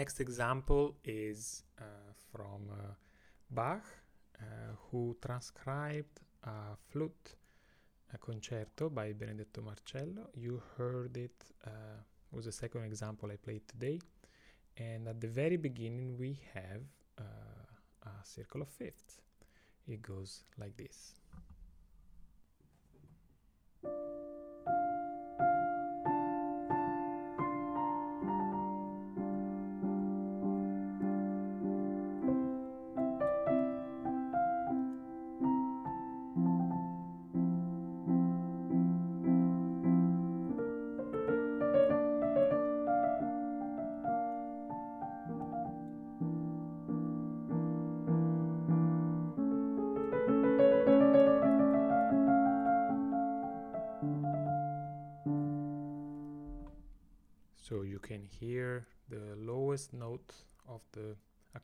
Next 0.07 0.21
example 0.21 0.95
is 1.03 1.65
uh, 1.81 1.83
from 2.31 2.61
uh, 2.71 2.95
Bach, 3.51 3.83
uh, 4.39 4.45
who 4.85 5.17
transcribed 5.21 6.21
a 6.45 6.77
flute 6.89 7.35
a 8.15 8.19
concerto 8.19 8.89
by 8.89 9.13
Benedetto 9.13 9.63
Marcello. 9.63 10.31
You 10.33 10.63
heard 10.77 11.17
it, 11.17 11.35
uh, 11.67 11.99
was 12.31 12.45
the 12.45 12.53
second 12.53 12.85
example 12.85 13.33
I 13.33 13.37
played 13.47 13.67
today. 13.67 13.99
And 14.77 15.09
at 15.09 15.21
the 15.21 15.27
very 15.27 15.57
beginning, 15.57 16.17
we 16.17 16.39
have 16.55 16.83
uh, 17.19 18.07
a 18.11 18.25
circle 18.25 18.63
of 18.63 18.69
fifths. 18.69 19.21
It 19.89 20.03
goes 20.03 20.45
like 20.57 20.77
this. 20.77 21.15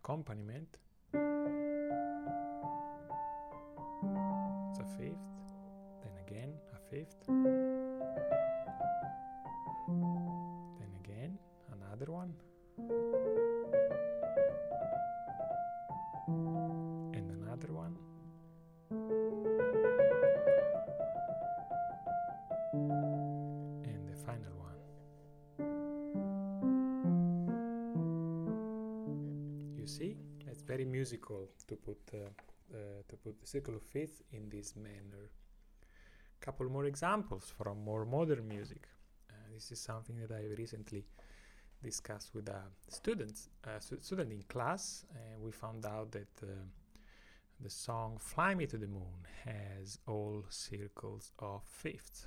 Accompaniment. 0.03 0.79
Very 30.83 30.91
musical 30.91 31.49
to 31.69 31.77
put 31.77 31.99
uh, 32.15 32.19
uh, 32.75 33.03
to 33.09 33.17
put 33.17 33.41
the 33.41 33.47
circle 33.47 33.75
of 33.75 33.83
fifths 33.83 34.23
in 34.33 34.49
this 34.49 34.75
manner. 34.77 35.31
Couple 36.41 36.69
more 36.69 36.87
examples 36.87 37.53
from 37.57 37.85
more 37.85 38.05
modern 38.05 38.49
music. 38.49 38.89
Uh, 39.31 39.35
this 39.55 39.71
is 39.71 39.81
something 39.81 40.17
that 40.17 40.33
i 40.33 40.43
recently 40.59 41.05
discussed 41.83 42.35
with 42.35 42.49
a 42.49 42.63
students 42.89 43.49
student 44.01 44.33
in 44.33 44.43
class 44.49 45.05
and 45.15 45.43
we 45.43 45.51
found 45.51 45.85
out 45.85 46.13
that 46.13 46.35
uh, 46.43 46.47
the 47.61 47.71
song 47.71 48.19
fly 48.21 48.55
me 48.55 48.67
to 48.67 48.79
the 48.79 48.87
moon 48.87 49.27
has 49.45 49.99
all 50.07 50.45
circles 50.49 51.33
of 51.41 51.63
fifths 51.65 52.27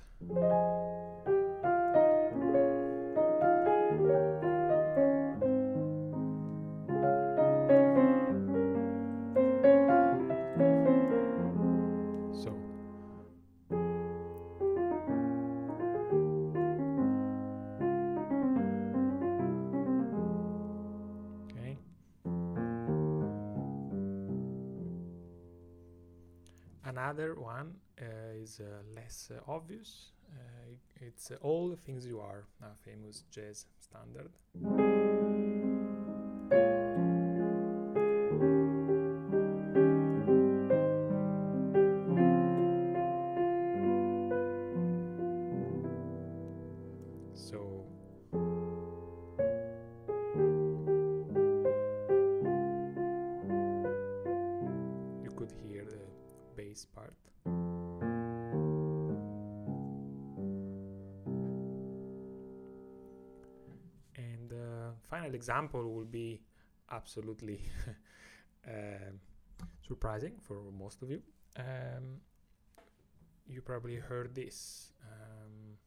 less 29.06 29.30
uh, 29.30 29.40
obvious. 29.50 30.10
Uh, 30.32 30.74
it's 31.00 31.30
uh, 31.30 31.36
All 31.40 31.68
the 31.68 31.76
Things 31.76 32.06
You 32.06 32.20
Are, 32.20 32.44
a 32.60 32.74
famous 32.84 33.22
jazz 33.30 33.66
standard. 33.80 34.85
Final 65.16 65.34
example 65.34 65.82
will 65.94 66.04
be 66.04 66.40
absolutely 66.90 67.60
uh, 68.68 69.12
surprising 69.88 70.32
for 70.42 70.58
most 70.78 71.02
of 71.02 71.10
you. 71.10 71.22
Um, 71.56 72.20
you 73.48 73.62
probably 73.62 73.96
heard 73.96 74.34
this. 74.34 74.92
Um, 75.02 75.78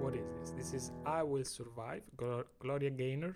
what 0.00 0.14
is 0.14 0.26
this? 0.38 0.50
This 0.50 0.74
is 0.74 0.90
I 1.06 1.22
Will 1.22 1.44
Survive, 1.44 2.02
Glo- 2.18 2.44
Gloria 2.58 2.90
Gaynor. 2.90 3.34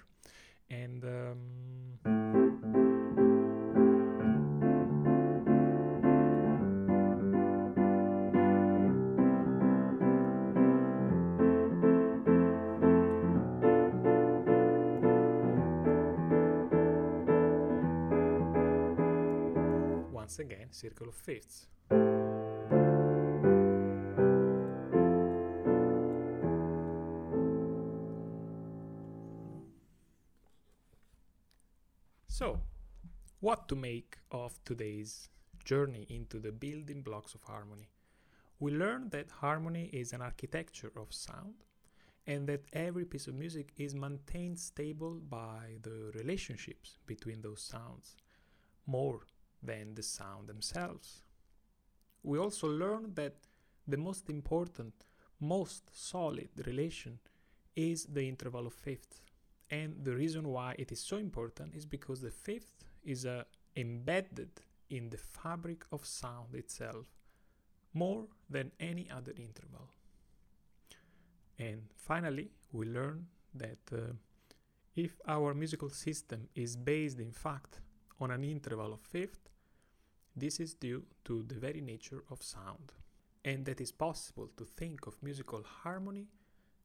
Circle 20.80 21.08
of 21.08 21.14
fifths. 21.14 21.66
So, 32.28 32.60
what 33.40 33.68
to 33.68 33.76
make 33.76 34.16
of 34.30 34.58
today's 34.64 35.28
journey 35.64 36.06
into 36.08 36.38
the 36.38 36.52
building 36.52 37.02
blocks 37.02 37.34
of 37.34 37.42
harmony? 37.42 37.90
We 38.58 38.70
learned 38.72 39.10
that 39.10 39.30
harmony 39.30 39.90
is 39.92 40.12
an 40.12 40.22
architecture 40.22 40.92
of 40.96 41.12
sound 41.12 41.56
and 42.26 42.46
that 42.48 42.64
every 42.72 43.04
piece 43.04 43.26
of 43.26 43.34
music 43.34 43.72
is 43.76 43.94
maintained 43.94 44.58
stable 44.58 45.20
by 45.28 45.76
the 45.82 46.12
relationships 46.14 46.98
between 47.06 47.42
those 47.42 47.62
sounds 47.62 48.16
more 48.86 49.20
than 49.62 49.94
the 49.94 50.02
sound 50.02 50.48
themselves. 50.48 51.22
We 52.22 52.38
also 52.38 52.68
learn 52.68 53.14
that 53.14 53.34
the 53.86 53.96
most 53.96 54.28
important, 54.28 54.92
most 55.40 55.84
solid 55.92 56.50
relation 56.66 57.18
is 57.76 58.04
the 58.06 58.28
interval 58.28 58.66
of 58.66 58.74
fifth. 58.74 59.22
And 59.70 60.04
the 60.04 60.14
reason 60.14 60.48
why 60.48 60.74
it 60.78 60.92
is 60.92 61.00
so 61.00 61.16
important 61.16 61.74
is 61.74 61.86
because 61.86 62.20
the 62.20 62.30
fifth 62.30 62.84
is 63.04 63.24
uh, 63.24 63.44
embedded 63.76 64.50
in 64.90 65.11
the 65.11 65.16
fabric 65.16 65.84
of 65.92 66.04
sound 66.04 66.54
itself 66.54 67.06
more 67.94 68.26
than 68.48 68.72
any 68.80 69.08
other 69.11 69.32
interval. 69.36 69.90
And 71.58 71.82
finally, 71.94 72.50
we 72.72 72.86
learn 72.86 73.26
that 73.54 73.78
uh, 73.92 74.12
if 74.96 75.20
our 75.26 75.54
musical 75.54 75.90
system 75.90 76.48
is 76.54 76.76
based, 76.76 77.20
in 77.20 77.32
fact, 77.32 77.80
on 78.20 78.30
an 78.30 78.44
interval 78.44 78.92
of 78.92 79.00
fifth, 79.00 79.39
this 80.36 80.60
is 80.60 80.74
due 80.74 81.04
to 81.24 81.42
the 81.42 81.54
very 81.54 81.80
nature 81.80 82.24
of 82.30 82.42
sound, 82.42 82.92
and 83.44 83.64
that 83.66 83.80
it's 83.80 83.92
possible 83.92 84.48
to 84.56 84.64
think 84.64 85.06
of 85.06 85.22
musical 85.22 85.62
harmony 85.62 86.28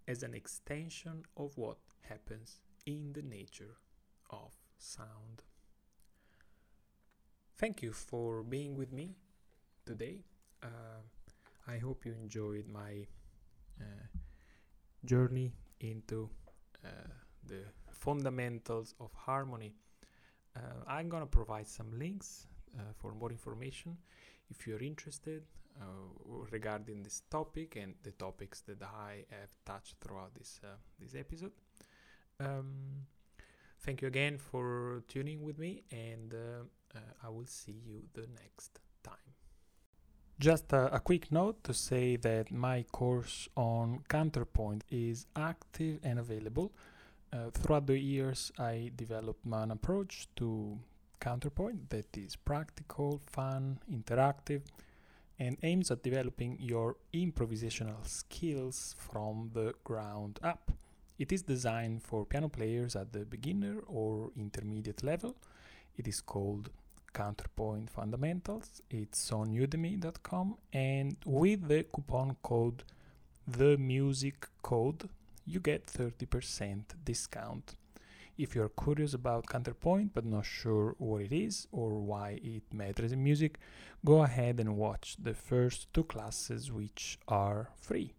as 0.08 0.24
an 0.24 0.34
extension 0.34 1.24
of 1.38 1.58
what 1.58 1.78
happens 2.02 2.60
in 2.86 3.14
the 3.14 3.22
nature 3.22 3.78
of 4.30 4.52
sound. 4.78 5.44
Thank 7.58 7.82
you 7.82 7.94
for 7.94 8.44
being 8.44 8.76
with 8.76 8.92
me 8.92 9.16
today. 9.86 10.26
Uh, 10.62 11.02
I 11.68 11.78
hope 11.78 12.06
you 12.06 12.14
enjoyed 12.14 12.68
my 12.68 13.08
uh, 13.80 14.08
journey 15.06 15.54
into 15.80 16.30
uh, 16.84 16.90
the 17.48 17.64
fundamentals 17.92 18.94
of 19.00 19.12
harmony. 19.14 19.76
Uh, 20.56 20.84
I'm 20.88 21.10
gonna 21.10 21.26
provide 21.26 21.68
some 21.68 21.98
links 21.98 22.48
uh, 22.78 22.94
for 22.98 23.14
more 23.14 23.32
information 23.32 23.98
if 24.50 24.68
you're 24.68 24.84
interested 24.84 25.44
uh, 25.82 25.86
regarding 26.52 27.04
this 27.04 27.22
topic 27.30 27.76
and 27.76 27.96
the 28.04 28.12
topics 28.12 28.62
that 28.62 28.82
I 28.82 29.26
have 29.30 29.56
touched 29.66 29.96
throughout 30.02 30.34
this 30.36 30.60
uh, 30.64 30.78
this 31.00 31.16
episode. 31.16 31.52
Um, 32.40 33.08
thank 33.82 34.02
you 34.02 34.08
again 34.08 34.38
for 34.38 35.04
tuning 35.08 35.44
with 35.44 35.58
me, 35.58 35.84
and 35.92 36.34
uh, 36.34 37.00
I 37.24 37.30
will 37.30 37.48
see 37.48 37.76
you 37.86 38.04
the 38.14 38.28
next 38.42 38.80
time. 39.04 39.34
Just 40.40 40.74
a, 40.74 40.96
a 40.96 41.00
quick 41.00 41.32
note 41.32 41.64
to 41.64 41.74
say 41.74 42.18
that 42.18 42.52
my 42.52 42.84
course 42.92 43.48
on 43.56 44.04
counterpoint 44.10 44.84
is 44.90 45.28
active 45.36 46.00
and 46.04 46.20
available. 46.20 46.74
Uh, 47.32 47.50
throughout 47.52 47.88
the 47.88 47.98
years, 47.98 48.52
I 48.58 48.92
developed 48.96 49.46
an 49.46 49.72
approach 49.72 50.28
to 50.38 50.78
counterpoint 51.20 51.90
that 51.90 52.18
is 52.18 52.36
practical, 52.36 53.22
fun, 53.26 53.80
interactive, 53.92 54.62
and 55.40 55.58
aims 55.64 55.92
at 55.92 56.04
developing 56.04 56.58
your 56.60 56.96
improvisational 57.14 58.06
skills 58.08 58.96
from 58.98 59.52
the 59.54 59.74
ground 59.84 60.40
up. 60.44 60.72
It 61.18 61.32
is 61.32 61.42
designed 61.42 62.04
for 62.04 62.26
piano 62.26 62.50
players 62.50 62.96
at 62.96 63.14
the 63.14 63.26
beginner 63.26 63.80
or 63.88 64.32
intermediate 64.38 65.04
level. 65.04 65.36
It 65.98 66.08
is 66.08 66.22
called 66.22 66.70
Counterpoint 67.14 67.90
Fundamentals. 67.90 68.82
It's 68.90 69.32
on 69.32 69.48
udemy.com 69.48 70.56
and 70.74 71.16
with 71.26 71.68
the 71.68 71.84
coupon 71.84 72.36
code 72.44 72.84
the 73.48 73.78
music 73.78 74.48
code 74.62 75.08
you 75.46 75.60
get 75.60 75.86
30% 75.86 76.82
discount. 77.04 77.76
If 78.38 78.54
you're 78.54 78.70
curious 78.70 79.14
about 79.14 79.48
counterpoint 79.48 80.12
but 80.14 80.26
not 80.26 80.46
sure 80.46 80.96
what 80.98 81.22
it 81.22 81.32
is 81.32 81.68
or 81.72 82.00
why 82.00 82.40
it 82.44 82.64
matters 82.74 83.12
in 83.12 83.24
music, 83.24 83.60
go 84.04 84.24
ahead 84.24 84.60
and 84.60 84.76
watch 84.76 85.16
the 85.22 85.34
first 85.34 85.94
two 85.94 86.04
classes 86.04 86.72
which 86.72 87.18
are 87.28 87.70
free. 87.80 88.14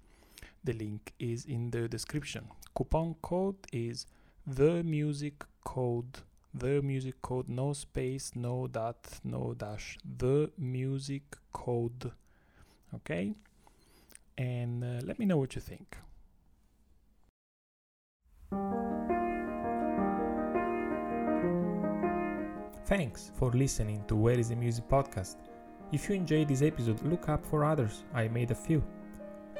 The 0.64 0.72
link 0.72 1.12
is 1.18 1.44
in 1.44 1.70
the 1.70 1.88
description. 1.88 2.48
Coupon 2.74 3.16
code 3.20 3.66
is 3.72 4.06
the 4.46 4.82
music 4.82 5.44
code 5.64 6.20
the 6.54 6.80
music 6.80 7.20
code 7.20 7.48
no 7.48 7.72
space 7.72 8.32
no 8.34 8.66
dot 8.66 9.20
no 9.24 9.54
dash 9.54 9.98
the 10.18 10.50
music 10.56 11.36
code 11.52 12.12
okay 12.94 13.34
and 14.38 14.82
uh, 14.82 15.00
let 15.04 15.18
me 15.18 15.26
know 15.26 15.36
what 15.36 15.54
you 15.54 15.60
think 15.60 15.98
Thanks 22.86 23.32
for 23.34 23.50
listening 23.50 24.04
to 24.06 24.14
Where 24.14 24.38
is 24.38 24.50
the 24.50 24.54
Music 24.54 24.88
podcast. 24.88 25.38
If 25.90 26.08
you 26.08 26.14
enjoyed 26.14 26.46
this 26.46 26.62
episode, 26.62 27.02
look 27.02 27.28
up 27.28 27.44
for 27.44 27.64
others. 27.64 28.04
I 28.14 28.28
made 28.28 28.52
a 28.52 28.54
few. 28.54 28.80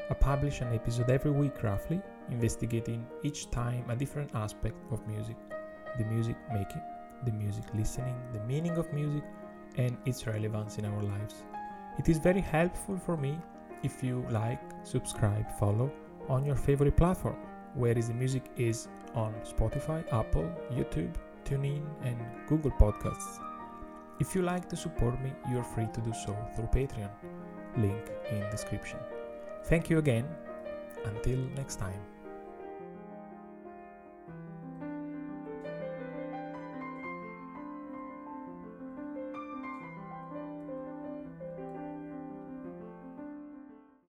I 0.08 0.14
publish 0.14 0.60
an 0.60 0.72
episode 0.72 1.10
every 1.10 1.32
week 1.32 1.60
roughly, 1.64 2.00
investigating 2.30 3.04
each 3.24 3.50
time 3.50 3.84
a 3.88 3.96
different 3.96 4.30
aspect 4.36 4.76
of 4.92 5.04
music 5.08 5.36
the 5.98 6.04
music 6.04 6.36
making, 6.52 6.82
the 7.24 7.32
music 7.32 7.64
listening, 7.74 8.14
the 8.32 8.38
meaning 8.44 8.78
of 8.78 8.92
music, 8.92 9.24
and 9.76 9.96
its 10.06 10.24
relevance 10.28 10.78
in 10.78 10.84
our 10.84 11.02
lives. 11.02 11.42
It 11.98 12.08
is 12.08 12.18
very 12.18 12.40
helpful 12.40 12.96
for 12.96 13.16
me 13.16 13.40
if 13.82 14.04
you 14.04 14.24
like, 14.30 14.60
subscribe, 14.84 15.50
follow 15.58 15.90
on 16.28 16.44
your 16.44 16.54
favorite 16.54 16.96
platform. 16.96 17.38
Where 17.74 17.98
is 17.98 18.06
the 18.06 18.14
music 18.14 18.44
is 18.56 18.86
on 19.16 19.34
Spotify, 19.42 20.04
Apple, 20.12 20.48
YouTube, 20.72 21.12
TuneIn, 21.46 21.84
and 22.02 22.18
Google 22.48 22.72
Podcasts. 22.72 23.40
If 24.18 24.34
you 24.34 24.42
like 24.42 24.68
to 24.70 24.76
support 24.76 25.20
me, 25.22 25.32
you're 25.50 25.62
free 25.62 25.88
to 25.94 26.00
do 26.00 26.12
so 26.12 26.36
through 26.54 26.68
Patreon. 26.74 27.10
Link 27.76 28.10
in 28.30 28.50
description. 28.50 28.98
Thank 29.64 29.90
you 29.90 29.98
again. 29.98 30.26
Until 31.04 31.38
next 31.56 31.76
time. 31.76 32.15